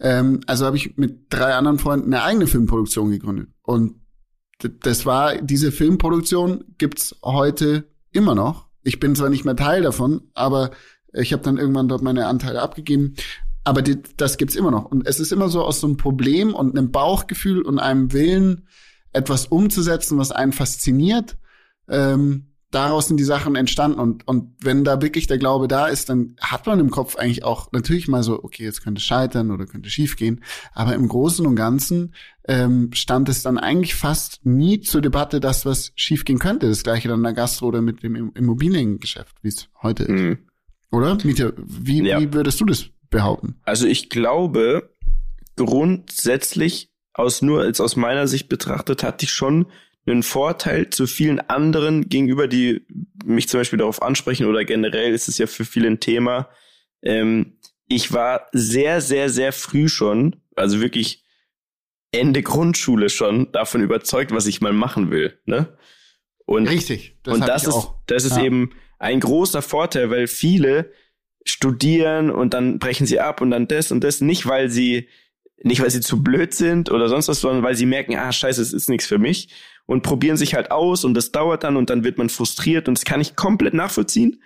[0.00, 3.48] Ähm, also habe ich mit drei anderen Freunden eine eigene Filmproduktion gegründet.
[3.62, 4.00] Und
[4.58, 8.66] das war, diese Filmproduktion gibt's heute immer noch.
[8.82, 10.70] Ich bin zwar nicht mehr Teil davon, aber
[11.12, 13.14] ich habe dann irgendwann dort meine Anteile abgegeben.
[13.64, 14.86] Aber die, das gibt's immer noch.
[14.86, 18.66] Und es ist immer so aus so einem Problem und einem Bauchgefühl und einem Willen,
[19.12, 21.36] etwas umzusetzen, was einen fasziniert,
[21.88, 24.00] ähm, daraus sind die Sachen entstanden.
[24.00, 27.44] Und, und wenn da wirklich der Glaube da ist, dann hat man im Kopf eigentlich
[27.44, 30.42] auch natürlich mal so, okay, jetzt könnte scheitern oder könnte schief gehen.
[30.72, 32.14] Aber im Großen und Ganzen
[32.48, 36.68] ähm, stand es dann eigentlich fast nie zur Debatte, dass was schief gehen könnte.
[36.68, 40.32] Das gleiche dann in der Gastro oder mit dem Immobiliengeschäft, wie es heute mhm.
[40.32, 40.38] ist.
[40.90, 41.18] Oder?
[41.24, 42.20] Mieter, wie, ja.
[42.20, 43.56] wie würdest du das behaupten?
[43.62, 44.90] Also ich glaube,
[45.56, 49.66] grundsätzlich aus nur als aus meiner Sicht betrachtet hatte ich schon
[50.06, 52.84] einen Vorteil zu vielen anderen gegenüber, die
[53.24, 56.48] mich zum Beispiel darauf ansprechen oder generell ist es ja für viele ein Thema.
[57.02, 61.21] Ähm, ich war sehr, sehr, sehr früh schon, also wirklich
[62.12, 65.38] Ende Grundschule schon davon überzeugt, was ich mal machen will.
[65.46, 65.76] Ne?
[66.44, 67.16] Und, Richtig.
[67.22, 67.94] Das und das ist, auch.
[68.06, 68.44] das ist ja.
[68.44, 70.92] eben ein großer Vorteil, weil viele
[71.44, 75.08] studieren und dann brechen sie ab und dann das und das, nicht weil sie
[75.64, 78.60] nicht weil sie zu blöd sind oder sonst was, sondern weil sie merken, ah scheiße,
[78.60, 79.48] es ist nichts für mich
[79.86, 82.98] und probieren sich halt aus und das dauert dann und dann wird man frustriert und
[82.98, 84.42] das kann ich komplett nachvollziehen.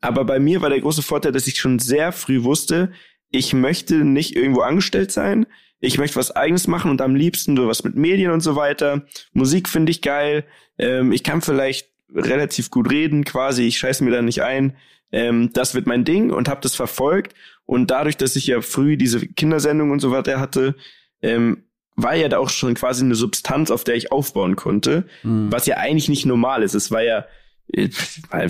[0.00, 2.92] Aber bei mir war der große Vorteil, dass ich schon sehr früh wusste,
[3.30, 5.46] ich möchte nicht irgendwo angestellt sein.
[5.80, 9.02] Ich möchte was eigenes machen und am liebsten so was mit Medien und so weiter.
[9.32, 10.44] Musik finde ich geil.
[10.78, 13.64] Ähm, ich kann vielleicht relativ gut reden, quasi.
[13.64, 14.76] Ich scheiße mir da nicht ein.
[15.12, 17.34] Ähm, das wird mein Ding und habe das verfolgt.
[17.64, 20.74] Und dadurch, dass ich ja früh diese Kindersendung und so weiter hatte,
[21.22, 21.64] ähm,
[21.96, 25.50] war ja da auch schon quasi eine Substanz, auf der ich aufbauen konnte, mhm.
[25.50, 26.74] was ja eigentlich nicht normal ist.
[26.74, 27.26] Es war ja
[27.72, 27.88] äh,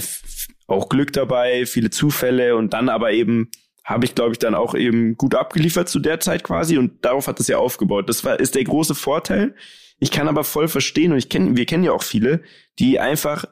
[0.67, 3.51] auch Glück dabei, viele Zufälle und dann aber eben
[3.89, 7.27] habe ich, glaube ich, dann auch eben gut abgeliefert zu der Zeit quasi und darauf
[7.27, 8.07] hat es ja aufgebaut.
[8.07, 9.55] Das war, ist der große Vorteil.
[9.99, 12.43] Ich kann aber voll verstehen und ich kenne, wir kennen ja auch viele,
[12.79, 13.47] die einfach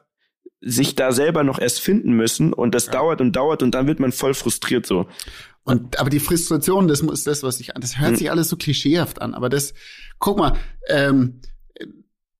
[0.61, 2.91] sich da selber noch erst finden müssen und das ja.
[2.91, 5.07] dauert und dauert und dann wird man voll frustriert so.
[5.63, 8.17] Und aber die Frustration, das ist das, was ich, das hört hm.
[8.17, 9.33] sich alles so klischeehaft an.
[9.33, 9.73] Aber das,
[10.19, 10.53] guck mal,
[10.87, 11.41] ähm,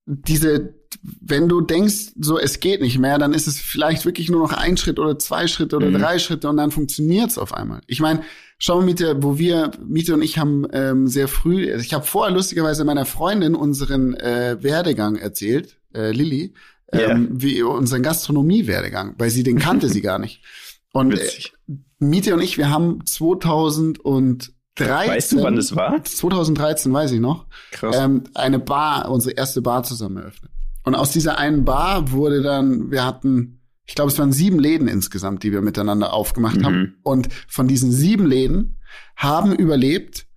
[0.06, 0.76] diese,
[1.22, 4.54] wenn du denkst, so es geht nicht mehr, dann ist es vielleicht wirklich nur noch
[4.54, 6.00] ein Schritt oder zwei Schritte oder mhm.
[6.00, 7.82] drei Schritte und dann funktioniert's auf einmal.
[7.88, 8.24] Ich meine,
[8.58, 12.34] schau mal, Miete, wo wir, Miete und ich haben ähm, sehr früh, ich habe vorher
[12.34, 16.54] lustigerweise meiner Freundin unseren äh, Werdegang erzählt, äh, Lilly,
[16.92, 17.20] ähm, yeah.
[17.32, 20.42] wie unseren Gastronomie-Werdegang, weil sie den kannte sie gar nicht.
[20.94, 21.30] Und äh,
[22.00, 24.54] Miete und ich, wir haben 2013.
[24.78, 26.04] Weißt du, wann das war?
[26.04, 27.46] 2013, weiß ich noch.
[27.72, 27.96] Krass.
[27.98, 30.52] Ähm, eine Bar, unsere erste Bar zusammen eröffnet.
[30.88, 34.88] Und aus dieser einen Bar wurde dann, wir hatten, ich glaube, es waren sieben Läden
[34.88, 36.66] insgesamt, die wir miteinander aufgemacht mhm.
[36.66, 36.98] haben.
[37.04, 38.80] Und von diesen sieben Läden
[39.18, 40.28] haben überlebt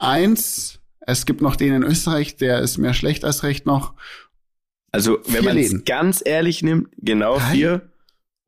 [0.00, 3.94] eins, es gibt noch den in Österreich, der ist mehr schlecht als recht noch.
[4.90, 7.52] Also, wenn man es ganz ehrlich nimmt, genau Drei?
[7.52, 7.92] vier.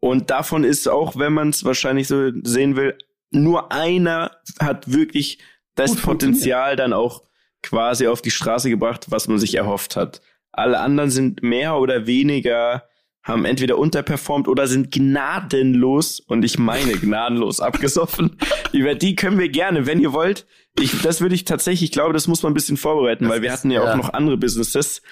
[0.00, 2.98] Und davon ist auch, wenn man es wahrscheinlich so sehen will,
[3.30, 5.38] nur einer hat wirklich
[5.76, 7.22] das Gut Potenzial dann auch
[7.62, 10.20] quasi auf die Straße gebracht, was man sich erhofft hat.
[10.59, 12.84] Alle anderen sind mehr oder weniger,
[13.22, 18.38] haben entweder unterperformt oder sind gnadenlos, und ich meine gnadenlos abgesoffen.
[18.72, 20.46] Über die können wir gerne, wenn ihr wollt.
[20.78, 23.42] Ich, das würde ich tatsächlich, ich glaube, das muss man ein bisschen vorbereiten, das weil
[23.42, 25.02] wir hatten ja, ja, auch noch andere Businesses,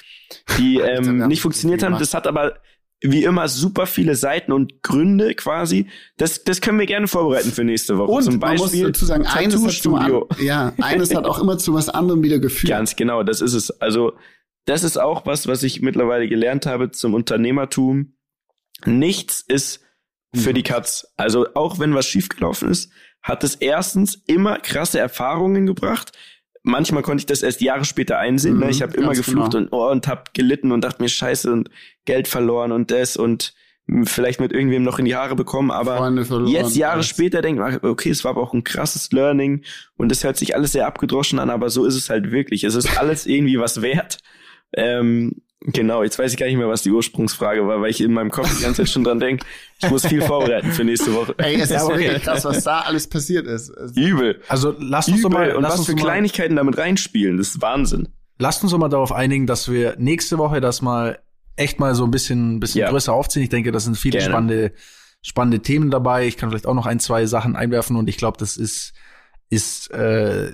[0.58, 1.98] die ähm, nicht funktioniert haben.
[1.98, 2.54] Das hat aber
[3.02, 5.86] wie immer super viele Seiten und Gründe quasi.
[6.16, 8.10] Das, das können wir gerne vorbereiten für nächste Woche.
[8.10, 11.74] Und Zum Beispiel man muss dazu sagen, eines hat, ja, eines hat auch immer zu
[11.74, 12.70] was anderem wieder geführt.
[12.70, 13.80] Ganz genau, das ist es.
[13.80, 14.12] Also
[14.64, 18.14] das ist auch was, was ich mittlerweile gelernt habe zum Unternehmertum.
[18.84, 19.80] Nichts ist
[20.34, 20.54] für mhm.
[20.54, 21.12] die Katz.
[21.16, 22.92] Also auch wenn was schiefgelaufen ist,
[23.22, 26.12] hat es erstens immer krasse Erfahrungen gebracht
[26.62, 28.58] manchmal konnte ich das erst Jahre später einsehen.
[28.58, 28.66] Ne?
[28.66, 29.64] Mhm, Ich habe immer geflucht genau.
[29.64, 31.70] und, oh, und hab gelitten und dachte mir Scheiße und
[32.04, 33.54] Geld verloren und das und
[34.04, 36.08] vielleicht mit irgendwem noch in die Haare bekommen, aber
[36.46, 37.08] jetzt Jahre alles.
[37.08, 39.64] später denke ich, okay, es war aber auch ein krasses Learning
[39.96, 42.62] und es hört sich alles sehr abgedroschen an, aber so ist es halt wirklich.
[42.62, 44.18] Es ist alles irgendwie was wert.
[44.74, 48.12] Ähm, Genau, jetzt weiß ich gar nicht mehr, was die Ursprungsfrage war, weil ich in
[48.12, 49.46] meinem Kopf die ganze Zeit schon dran denke,
[49.80, 51.34] ich muss viel vorbereiten für nächste Woche.
[51.38, 51.98] Ey, es ist okay.
[52.00, 53.72] wirklich krass, was da alles passiert ist.
[53.94, 54.40] Übel.
[54.48, 55.30] Also lass uns Übel.
[55.30, 58.08] doch mal und was für Kleinigkeiten damit reinspielen, das ist Wahnsinn.
[58.38, 61.20] Lasst uns doch mal darauf einigen, dass wir nächste Woche das mal
[61.54, 62.90] echt mal so ein bisschen, bisschen ja.
[62.90, 63.44] größer aufziehen.
[63.44, 64.32] Ich denke, das sind viele Gerne.
[64.32, 64.72] spannende,
[65.20, 66.26] spannende Themen dabei.
[66.26, 68.94] Ich kann vielleicht auch noch ein, zwei Sachen einwerfen und ich glaube, das ist,
[69.52, 70.52] ist äh,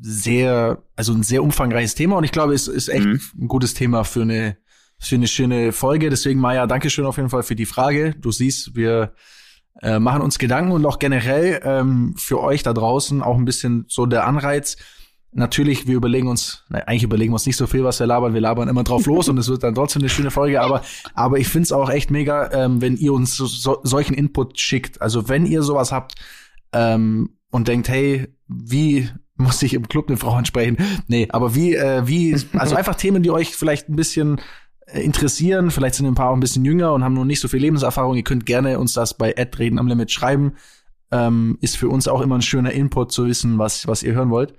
[0.00, 3.20] sehr, also ein sehr umfangreiches Thema und ich glaube, es ist echt mhm.
[3.38, 4.56] ein gutes Thema für eine
[4.98, 6.10] für eine schöne Folge.
[6.10, 8.16] Deswegen, Maja, Dankeschön auf jeden Fall für die Frage.
[8.18, 9.12] Du siehst, wir
[9.80, 13.84] äh, machen uns Gedanken und auch generell ähm, für euch da draußen auch ein bisschen
[13.86, 14.76] so der Anreiz.
[15.30, 18.34] Natürlich, wir überlegen uns, nein, eigentlich überlegen wir uns nicht so viel, was wir labern.
[18.34, 20.62] Wir labern immer drauf los und es wird dann trotzdem eine schöne Folge.
[20.62, 20.82] Aber,
[21.14, 25.00] aber ich find's auch echt mega, ähm, wenn ihr uns so, so, solchen Input schickt.
[25.00, 26.14] Also wenn ihr sowas habt
[26.72, 30.76] ähm, und denkt, hey, wie muss ich im Club eine Frau ansprechen?
[31.06, 34.40] Nee, aber wie, äh, wie, also einfach Themen, die euch vielleicht ein bisschen
[34.86, 35.70] äh, interessieren.
[35.70, 38.16] Vielleicht sind ein paar auch ein bisschen jünger und haben noch nicht so viel Lebenserfahrung.
[38.16, 40.54] Ihr könnt gerne uns das bei Reden am Limit schreiben.
[41.10, 44.30] Ähm, ist für uns auch immer ein schöner Input zu wissen, was, was ihr hören
[44.30, 44.54] wollt.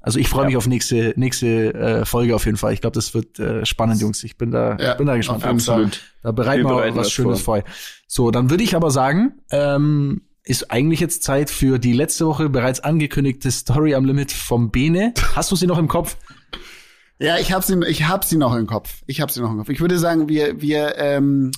[0.00, 0.46] Also ich freue ja.
[0.46, 2.72] mich auf nächste nächste äh, Folge auf jeden Fall.
[2.72, 4.22] Ich glaube, das wird äh, spannend, Jungs.
[4.22, 5.44] Ich bin da, ja, bin da gespannt.
[5.44, 6.00] Absolut.
[6.22, 7.62] Da, da bereiten wir, wir was Schönes vor.
[7.62, 7.64] vor.
[8.06, 12.48] So, dann würde ich aber sagen, ähm, ist eigentlich jetzt Zeit für die letzte Woche
[12.48, 15.12] bereits angekündigte Story am Limit vom Bene.
[15.34, 16.16] Hast du sie noch im Kopf?
[17.18, 19.02] Ja, ich habe sie, ich hab sie noch im Kopf.
[19.06, 19.68] Ich habe sie noch im Kopf.
[19.68, 21.50] Ich würde sagen, wir wir ähm,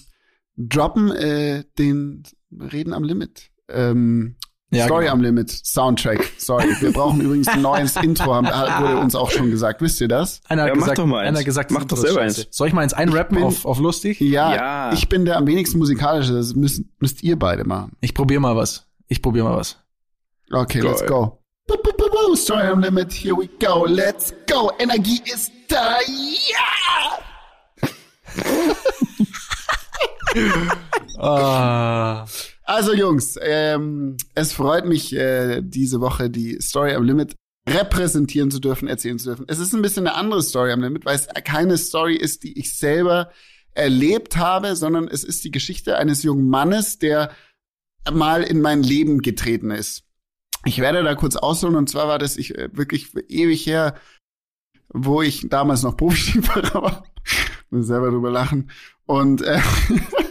[0.56, 3.50] droppen äh, den Reden am Limit.
[3.68, 4.34] Ähm,
[4.70, 5.14] ja, Story genau.
[5.14, 6.32] am Limit, Soundtrack.
[6.38, 9.82] Sorry, wir brauchen übrigens ein neues Intro, haben, wurde uns auch schon gesagt.
[9.82, 10.40] Wisst ihr das?
[10.48, 11.36] Einer ja, hat gesagt, mach doch mal eins.
[11.36, 12.46] Einer gesagt, mach doch selber eins.
[12.50, 14.20] Soll ich mal eins einrappen auf, auf lustig?
[14.20, 16.32] Ja, ja, ich bin der am wenigsten musikalische.
[16.32, 17.92] Das müsst, müsst ihr beide machen.
[18.00, 18.86] Ich probiere mal was.
[19.08, 19.76] Ich probiere mal was.
[20.52, 20.90] Okay, Geil.
[20.90, 21.36] let's go.
[22.34, 24.70] Story am Limit, here we go, let's go.
[24.78, 25.98] Energie ist da,
[26.48, 27.18] ja!
[31.18, 32.26] ah.
[32.70, 37.34] Also Jungs, ähm, es freut mich, äh, diese Woche die Story am Limit
[37.68, 39.44] repräsentieren zu dürfen, erzählen zu dürfen.
[39.48, 42.56] Es ist ein bisschen eine andere Story am Limit, weil es keine Story ist, die
[42.56, 43.32] ich selber
[43.74, 47.32] erlebt habe, sondern es ist die Geschichte eines jungen Mannes, der
[48.08, 50.04] mal in mein Leben getreten ist.
[50.64, 53.96] Ich werde da kurz ausholen und zwar war das ich äh, wirklich ewig her,
[54.90, 57.04] wo ich damals noch Profiskifahrer war.
[57.70, 58.70] Muss selber drüber lachen.
[59.06, 59.60] Und äh,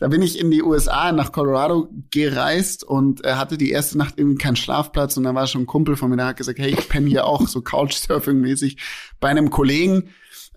[0.00, 4.14] da bin ich in die USA nach Colorado gereist und äh, hatte die erste Nacht
[4.16, 6.70] irgendwie keinen Schlafplatz und da war schon ein Kumpel von mir, der hat gesagt, hey,
[6.70, 8.78] ich penne hier auch so Couchsurfing-mäßig
[9.20, 10.08] bei einem Kollegen.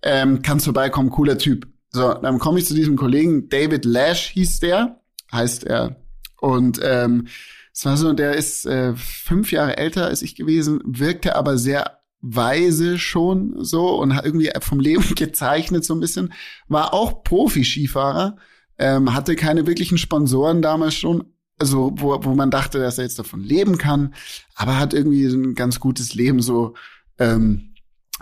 [0.01, 1.67] Ähm, kannst vorbeikommen, cooler Typ.
[1.89, 5.97] So, dann komme ich zu diesem Kollegen, David Lash hieß der, heißt er.
[6.39, 7.27] Und ähm,
[7.73, 11.99] es war so, der ist äh, fünf Jahre älter als ich gewesen, wirkte aber sehr
[12.21, 16.33] weise schon so und hat irgendwie vom Leben gezeichnet so ein bisschen.
[16.69, 18.37] War auch Profi-Skifahrer,
[18.83, 21.23] ähm, hatte keine wirklichen Sponsoren damals schon,
[21.57, 24.13] also wo, wo man dachte, dass er jetzt davon leben kann,
[24.55, 26.73] aber hat irgendwie ein ganz gutes Leben so
[27.17, 27.75] ähm,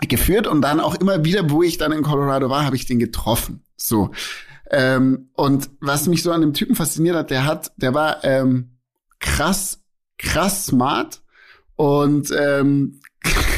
[0.08, 3.00] geführt und dann auch immer wieder, wo ich dann in Colorado war, habe ich den
[3.00, 3.64] getroffen.
[3.76, 4.12] So.
[4.70, 8.78] Ähm, und was mich so an dem Typen fasziniert hat, der hat, der war ähm,
[9.18, 9.82] krass,
[10.16, 11.22] krass smart
[11.74, 13.00] und ähm,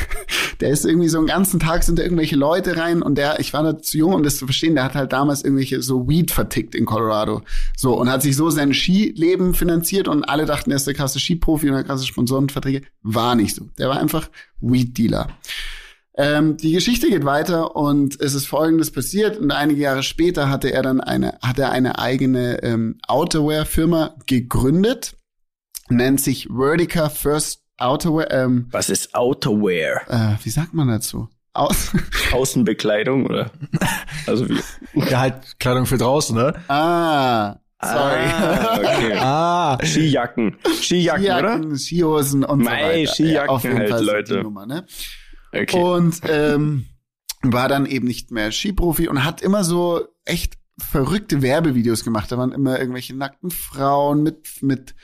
[0.60, 3.52] der ist irgendwie so einen ganzen Tag sind da irgendwelche Leute rein und der, ich
[3.52, 6.30] war da zu jung, um das zu verstehen, der hat halt damals irgendwelche so Weed
[6.30, 7.42] vertickt in Colorado.
[7.76, 11.18] So, und hat sich so sein Skileben finanziert und alle dachten, er ist der krasse
[11.18, 12.82] Skiprofi und der krasse Sponsorenverträge.
[13.02, 13.68] War nicht so.
[13.78, 14.28] Der war einfach
[14.60, 15.28] Weed-Dealer.
[16.16, 20.72] Ähm, die Geschichte geht weiter und es ist Folgendes passiert und einige Jahre später hatte
[20.72, 25.16] er dann eine, hat er eine eigene ähm, Outerwear-Firma gegründet
[25.88, 28.30] nennt sich Vertica First Outerwear.
[28.30, 30.02] Ähm, Was ist Outerwear?
[30.08, 31.28] Äh, wie sagt man dazu?
[31.52, 31.92] Aus
[32.32, 33.50] Außenbekleidung oder?
[34.26, 34.60] Also wie?
[35.10, 36.54] Ja, halt Kleidung für draußen, ne?
[36.68, 37.56] Ah.
[37.82, 38.24] Sorry.
[38.24, 39.12] Ah, okay.
[39.18, 39.78] ah.
[39.82, 40.56] Skijacken.
[40.80, 41.76] Skijacken, Skijacken oder?
[41.76, 43.12] Skihosen und Mei, so weiter.
[43.12, 44.42] Skijacken ja, auf jeden halt, Fall Leute.
[44.42, 44.86] Nummer, ne?
[45.52, 45.80] okay.
[45.80, 46.86] Und ähm,
[47.42, 52.32] war dann eben nicht mehr Skiprofi und hat immer so echt verrückte Werbevideos gemacht.
[52.32, 54.94] Da waren immer irgendwelche nackten Frauen mit mit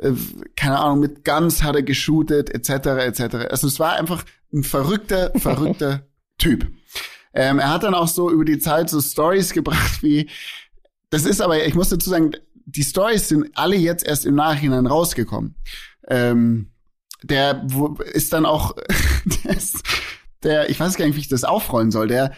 [0.00, 0.12] äh,
[0.56, 3.20] keine Ahnung, mit Guns hat er geshootet, etc., etc.
[3.50, 6.06] Also es war einfach ein verrückter, verrückter
[6.38, 6.66] Typ.
[7.32, 10.28] Ähm, er hat dann auch so über die Zeit so Stories gebracht wie,
[11.10, 12.32] das ist aber, ich muss dazu sagen,
[12.66, 15.54] die Stories sind alle jetzt erst im Nachhinein rausgekommen.
[16.08, 16.70] Ähm,
[17.22, 17.66] der
[18.12, 18.74] ist dann auch,
[19.44, 19.82] der, ist,
[20.42, 22.32] der, ich weiß gar nicht, wie ich das aufrollen soll, der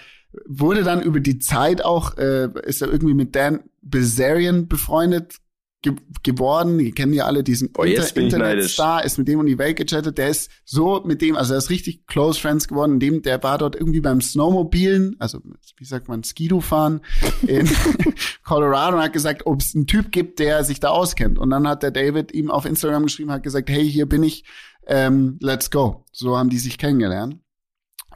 [0.47, 5.37] wurde dann über die Zeit auch, äh, ist er irgendwie mit Dan Bilzerian befreundet
[5.83, 6.79] ge geworden.
[6.79, 10.17] Die kennen ja alle diesen oh, Inter Internetstar, ist mit dem um die Welt gechattet.
[10.19, 13.01] Der ist so mit dem, also er ist richtig close friends geworden.
[13.01, 15.41] Dem, der war dort irgendwie beim Snowmobilen, also
[15.77, 17.01] wie sagt man, Skido fahren
[17.47, 17.69] in
[18.45, 21.39] Colorado und hat gesagt, ob es einen Typ gibt, der sich da auskennt.
[21.39, 24.45] Und dann hat der David ihm auf Instagram geschrieben, hat gesagt, hey, hier bin ich,
[24.87, 26.05] ähm, let's go.
[26.13, 27.39] So haben die sich kennengelernt.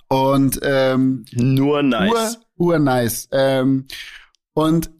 [0.09, 2.39] Und ähm, nur nice.
[2.57, 3.29] Ur, ur nice.
[3.33, 3.87] Ähm,
[4.55, 4.91] und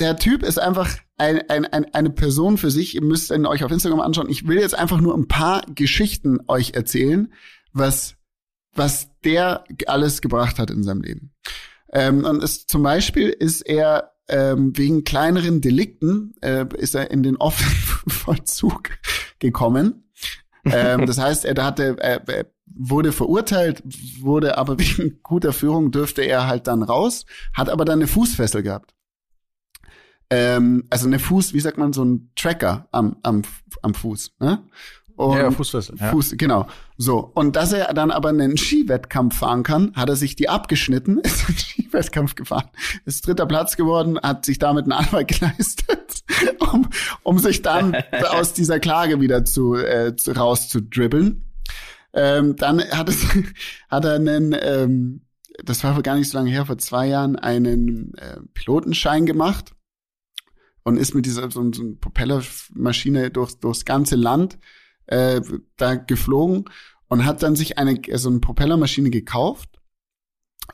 [0.00, 2.94] der Typ ist einfach ein, ein, ein, eine Person für sich.
[2.94, 4.28] Ihr müsst ihn euch auf Instagram anschauen.
[4.28, 7.32] Ich will jetzt einfach nur ein paar Geschichten euch erzählen,
[7.72, 8.16] was,
[8.74, 11.32] was der alles gebracht hat in seinem Leben.
[11.92, 17.22] Ähm, und ist, zum Beispiel ist er ähm, wegen kleineren Delikten äh, ist er in
[17.22, 17.72] den offenen
[18.08, 18.90] Vollzug
[19.38, 20.10] gekommen.
[20.64, 23.82] ähm, das heißt, er hatte, er wurde verurteilt,
[24.20, 28.62] wurde aber wegen guter Führung dürfte er halt dann raus, hat aber dann eine Fußfessel
[28.62, 28.94] gehabt.
[30.34, 33.42] Ähm, also eine Fuß, wie sagt man, so ein Tracker am, am,
[33.82, 34.32] am Fuß.
[34.40, 34.64] Ne?
[35.14, 35.96] Und ja, Fußfessel.
[36.00, 36.10] Ja.
[36.10, 36.66] Fuß, genau.
[36.96, 37.30] So.
[37.34, 41.46] Und dass er dann aber einen Skiwettkampf fahren kann, hat er sich die abgeschnitten, ist
[41.46, 42.68] einen Skiwettkampf gefahren,
[43.04, 46.24] ist dritter Platz geworden, hat sich damit einen Anwalt geleistet,
[46.58, 46.88] um,
[47.22, 47.94] um sich dann
[48.30, 51.44] aus dieser Klage wieder zu, äh, zu rauszudribbeln.
[52.12, 53.24] Ähm, dann hat, es,
[53.88, 55.22] hat er einen, ähm,
[55.64, 59.74] das war gar nicht so lange her, vor zwei Jahren, einen äh, Pilotenschein gemacht
[60.84, 64.58] und ist mit dieser so, so Propellermaschine durch, durchs ganze Land
[65.06, 65.40] äh,
[65.76, 66.66] da geflogen
[67.08, 69.68] und hat dann sich eine so eine Propellermaschine gekauft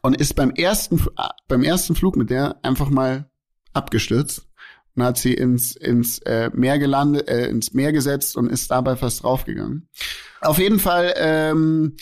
[0.03, 1.05] und ist beim ersten
[1.49, 3.31] beim ersten Flug mit der einfach mal
[3.73, 4.49] abgestürzt
[4.95, 8.97] und hat sie ins ins äh, Meer gelandet äh, ins Meer gesetzt und ist dabei
[8.97, 9.89] fast draufgegangen.
[10.41, 11.97] Auf jeden Fall ähm,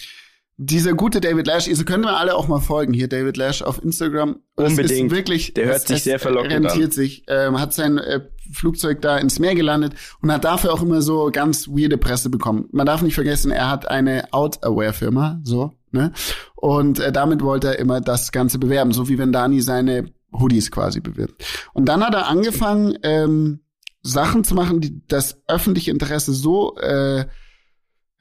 [0.60, 3.82] dieser gute David Lash, ihr könnt mir alle auch mal folgen hier, David Lash auf
[3.82, 4.40] Instagram.
[4.56, 5.12] Unbedingt.
[5.12, 6.90] wirklich, der hört es, sich sehr verlockend rentiert an.
[6.90, 11.00] sich, ähm, hat sein äh, Flugzeug da ins Meer gelandet und hat dafür auch immer
[11.00, 12.68] so ganz weirde Presse bekommen.
[12.72, 16.12] Man darf nicht vergessen, er hat eine Out-Aware-Firma, so, ne?
[16.56, 20.72] Und äh, damit wollte er immer das Ganze bewerben, so wie wenn Dani seine Hoodies
[20.72, 21.44] quasi bewirbt.
[21.72, 23.60] Und dann hat er angefangen, ähm,
[24.02, 27.26] Sachen zu machen, die das öffentliche Interesse so äh,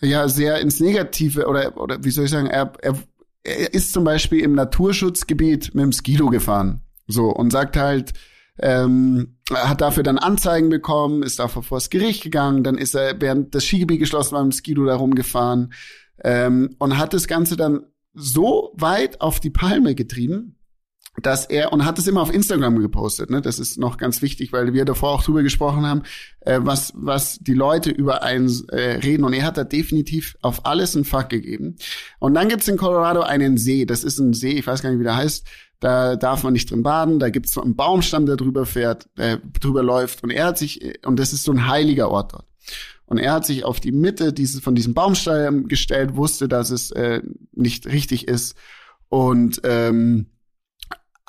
[0.01, 2.95] ja sehr ins Negative oder oder wie soll ich sagen, er, er,
[3.43, 6.81] er ist zum Beispiel im Naturschutzgebiet mit dem Skilo gefahren.
[7.07, 8.13] So, und sagt halt,
[8.59, 13.19] ähm, hat dafür dann Anzeigen bekommen, ist dafür vor das Gericht gegangen, dann ist er
[13.21, 15.73] während das Skigebiet geschlossen war mit dem Skido da rumgefahren
[16.23, 20.56] ähm, und hat das Ganze dann so weit auf die Palme getrieben,
[21.21, 23.29] dass er und hat es immer auf Instagram gepostet.
[23.29, 23.41] Ne?
[23.41, 26.03] Das ist noch ganz wichtig, weil wir davor auch drüber gesprochen haben,
[26.41, 29.23] äh, was was die Leute über einen äh, reden.
[29.23, 31.75] Und er hat da definitiv auf alles einen Fuck gegeben.
[32.19, 33.85] Und dann gibt's in Colorado einen See.
[33.85, 35.47] Das ist ein See, ich weiß gar nicht, wie der heißt.
[35.79, 37.19] Da darf man nicht drin baden.
[37.19, 40.23] Da gibt's so einen Baumstamm, der drüber fährt, äh, drüber läuft.
[40.23, 42.45] Und er hat sich und das ist so ein heiliger Ort dort.
[43.05, 46.91] Und er hat sich auf die Mitte dieses von diesem Baumstamm gestellt, wusste, dass es
[46.91, 47.21] äh,
[47.53, 48.55] nicht richtig ist
[49.09, 50.27] und ähm,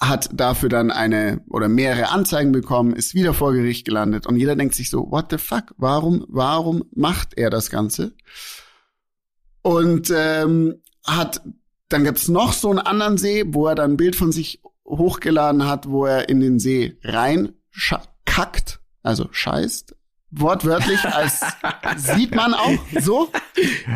[0.01, 4.55] hat dafür dann eine oder mehrere Anzeigen bekommen, ist wieder vor Gericht gelandet und jeder
[4.55, 8.12] denkt sich so, what the fuck, warum, warum macht er das Ganze?
[9.62, 11.42] Und ähm, hat,
[11.88, 15.66] dann gibt's noch so einen anderen See, wo er dann ein Bild von sich hochgeladen
[15.66, 17.55] hat, wo er in den See rein
[18.24, 19.96] kackt, also scheißt,
[20.30, 21.40] wortwörtlich, als
[21.96, 23.30] sieht man auch so.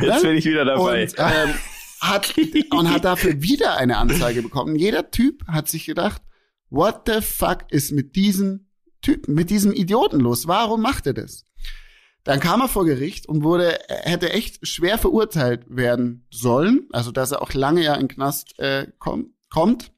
[0.00, 1.04] Jetzt bin ich wieder dabei.
[1.04, 1.54] Und, ähm,
[2.02, 2.34] hat,
[2.70, 4.74] und hat dafür wieder eine Anzeige bekommen.
[4.76, 6.20] Jeder Typ hat sich gedacht,
[6.68, 8.66] what the fuck ist mit diesem
[9.00, 10.48] Typen, mit diesem Idioten los?
[10.48, 11.46] Warum macht er das?
[12.24, 17.30] Dann kam er vor Gericht und wurde, hätte echt schwer verurteilt werden sollen, also dass
[17.30, 19.92] er auch lange ja in Knast äh, komm, kommt.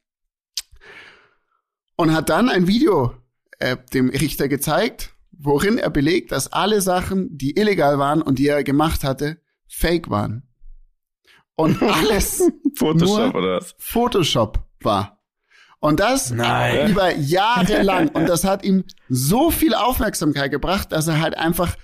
[1.95, 3.13] Und hat dann ein Video
[3.59, 8.47] äh, dem Richter gezeigt, worin er belegt, dass alle Sachen, die illegal waren und die
[8.47, 10.43] er gemacht hatte, fake waren
[11.55, 12.43] und alles
[12.75, 13.75] Photoshop oder was?
[13.77, 15.19] Photoshop war.
[15.79, 16.91] Und das Nein.
[16.91, 18.09] über Jahre lang.
[18.09, 21.75] Und das hat ihm so viel Aufmerksamkeit gebracht, dass er halt einfach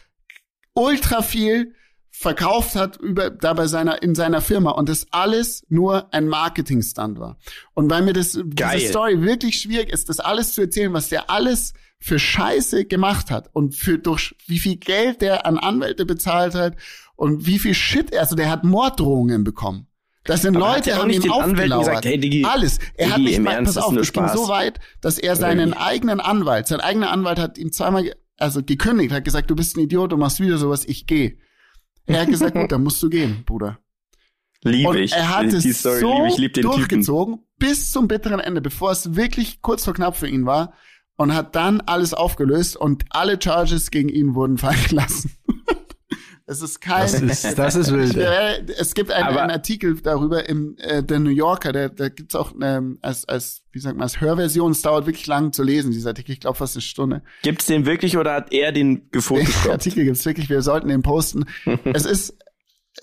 [0.74, 1.76] ultra viel
[2.09, 7.19] verkauft hat über da bei seiner in seiner Firma und das alles nur ein Marketingstand
[7.19, 7.38] war.
[7.74, 8.78] Und weil mir das Geil.
[8.80, 13.32] diese Story wirklich schwierig ist, das alles zu erzählen, was der alles für Scheiße gemacht
[13.32, 16.76] hat und für durch wie viel Geld der an Anwälte bezahlt hat
[17.22, 19.86] und wie viel Shit, also der hat Morddrohungen bekommen.
[20.24, 21.86] Das sind Aber Leute, haben ihm aufgelauert.
[21.86, 22.80] Gesagt, hey, Digi, Alles.
[22.95, 26.19] Er Digi, hat nicht mal, pass auf, es ging so weit, dass er seinen eigenen
[26.19, 30.11] Anwalt, sein eigener Anwalt hat ihm zweimal, also gekündigt, hat gesagt, du bist ein Idiot,
[30.11, 31.38] du machst wieder sowas, ich gehe.
[32.07, 33.78] Er hat gesagt, gut, dann musst du gehen, Bruder.
[34.63, 35.11] Liebe ich.
[35.11, 37.47] Er hat es Story, so lieb ich, lieb durchgezogen Typen.
[37.59, 40.74] bis zum bitteren Ende, bevor es wirklich kurz vor knapp für ihn war
[41.17, 45.32] und hat dann alles aufgelöst und alle Charges gegen ihn wurden fallen gelassen.
[46.51, 47.03] Es ist kein.
[47.03, 48.17] Das ist, das ist wild.
[48.17, 52.51] es gibt einen, einen, Artikel darüber im äh, der New Yorker, der, da gibt's auch
[52.61, 54.73] ähm, als, als, wie sagt man, als Hörversion.
[54.73, 56.33] Es dauert wirklich lang zu lesen, dieser Artikel.
[56.33, 57.23] Ich glaube fast eine Stunde.
[57.41, 59.49] Gibt's den wirklich oder hat er den gefunden?
[59.63, 60.49] Den Artikel gibt's wirklich.
[60.49, 61.45] Wir sollten den posten.
[61.85, 62.37] es ist.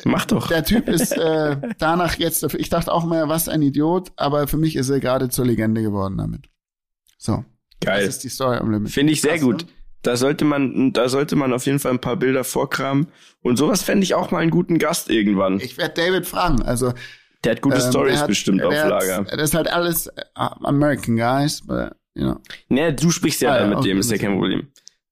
[0.05, 0.49] Mach doch.
[0.49, 2.43] Der Typ ist äh, danach jetzt.
[2.53, 5.81] Ich dachte auch mal, was ein Idiot, aber für mich ist er gerade zur Legende
[5.81, 6.51] geworden damit.
[7.17, 7.47] So.
[7.81, 8.05] Geil.
[8.05, 8.93] Das ist die Story am Limit.
[8.93, 9.63] Finde ich sehr Krass, gut.
[9.63, 9.73] Ne?
[10.03, 13.09] Da sollte man, da sollte man auf jeden Fall ein paar Bilder vorkramen.
[13.43, 15.61] Und sowas fände ich auch mal einen guten Gast irgendwann.
[15.61, 16.63] Ich werde David fragen.
[16.63, 16.93] Also
[17.45, 19.25] Der hat gute ähm, Stories bestimmt auf Lager.
[19.25, 22.41] Das ist halt alles uh, American Guys, but, you know.
[22.69, 24.69] Nee, du sprichst ja ah, dann mit okay, dem, ist ja kein Problem.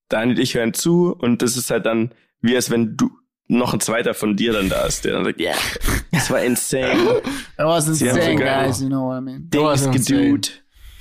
[0.09, 3.11] Daniel und ich hören zu und das ist halt dann, wie als wenn du
[3.49, 5.59] noch ein zweiter von dir dann da ist, der dann sagt, ja, yeah,
[6.13, 7.23] das war insane.
[7.57, 9.51] That was insane, guys, you know what I mean.
[9.51, 10.49] Ding ist gedude.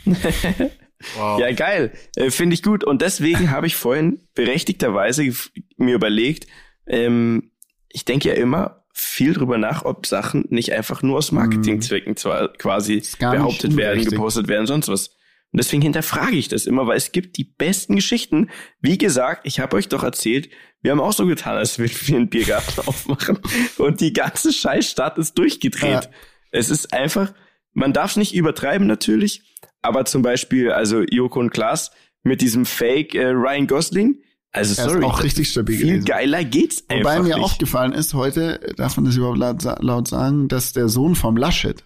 [1.15, 1.39] wow.
[1.39, 1.91] Ja, geil.
[2.15, 2.83] Äh, Finde ich gut.
[2.83, 5.31] Und deswegen habe ich vorhin berechtigterweise
[5.77, 6.47] mir überlegt,
[6.87, 7.51] ähm,
[7.89, 12.53] ich denke ja immer viel drüber nach, ob Sachen nicht einfach nur aus Marketingzwecken zwar
[12.53, 15.09] quasi behauptet werden, gepostet werden, sonst was.
[15.51, 18.49] Und deswegen hinterfrage ich das immer, weil es gibt die besten Geschichten.
[18.81, 20.49] Wie gesagt, ich habe euch doch erzählt,
[20.81, 23.39] wir haben auch so getan, als würden wir einen Biergarten aufmachen.
[23.77, 26.03] Und die ganze Scheißstadt ist durchgedreht.
[26.05, 26.09] Ja.
[26.51, 27.33] Es ist einfach,
[27.75, 29.43] man darf es nicht übertreiben natürlich,
[29.83, 31.91] aber zum Beispiel, also Joko und Klaas
[32.23, 34.21] mit diesem Fake äh, Ryan Gosling,
[34.51, 36.05] also sorry, ist auch richtig stabil viel gewesen.
[36.05, 37.43] geiler geht's einfach Wobei mir nicht.
[37.43, 41.83] aufgefallen ist, heute, darf man das überhaupt laut, laut sagen, dass der Sohn vom Laschet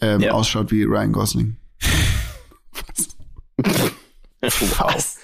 [0.00, 0.32] ähm, ja.
[0.32, 1.56] ausschaut wie Ryan Gosling.
[4.42, 5.15] wow.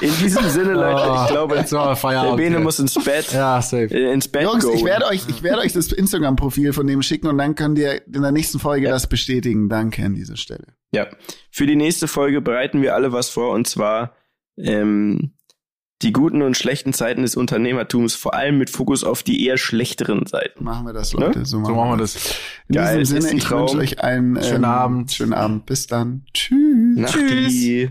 [0.00, 3.32] In diesem Sinne, Leute, ich oh, glaube, jetzt der Bene muss ins Bett.
[3.32, 3.86] Ja, safe.
[3.86, 7.26] Äh, ins Bett Jungs, ich werde euch, ich werde euch das Instagram-Profil von dem schicken
[7.28, 8.92] und dann könnt ihr in der nächsten Folge ja.
[8.92, 9.68] das bestätigen.
[9.68, 10.66] Danke an dieser Stelle.
[10.92, 11.06] Ja.
[11.50, 14.14] Für die nächste Folge bereiten wir alle was vor und zwar
[14.56, 15.32] ähm,
[16.02, 20.24] die guten und schlechten Zeiten des Unternehmertums, vor allem mit Fokus auf die eher schlechteren
[20.26, 20.64] Seiten.
[20.64, 21.40] Machen wir das, Leute.
[21.40, 21.46] Ne?
[21.46, 22.38] So, machen, so machen wir das.
[22.68, 25.12] In Geil, diesem Sinne, ich wünsche euch einen schönen ähm, Abend.
[25.12, 25.66] Schönen Abend.
[25.66, 26.24] Bis dann.
[26.32, 27.10] Tschüss.
[27.10, 27.90] Tschüss.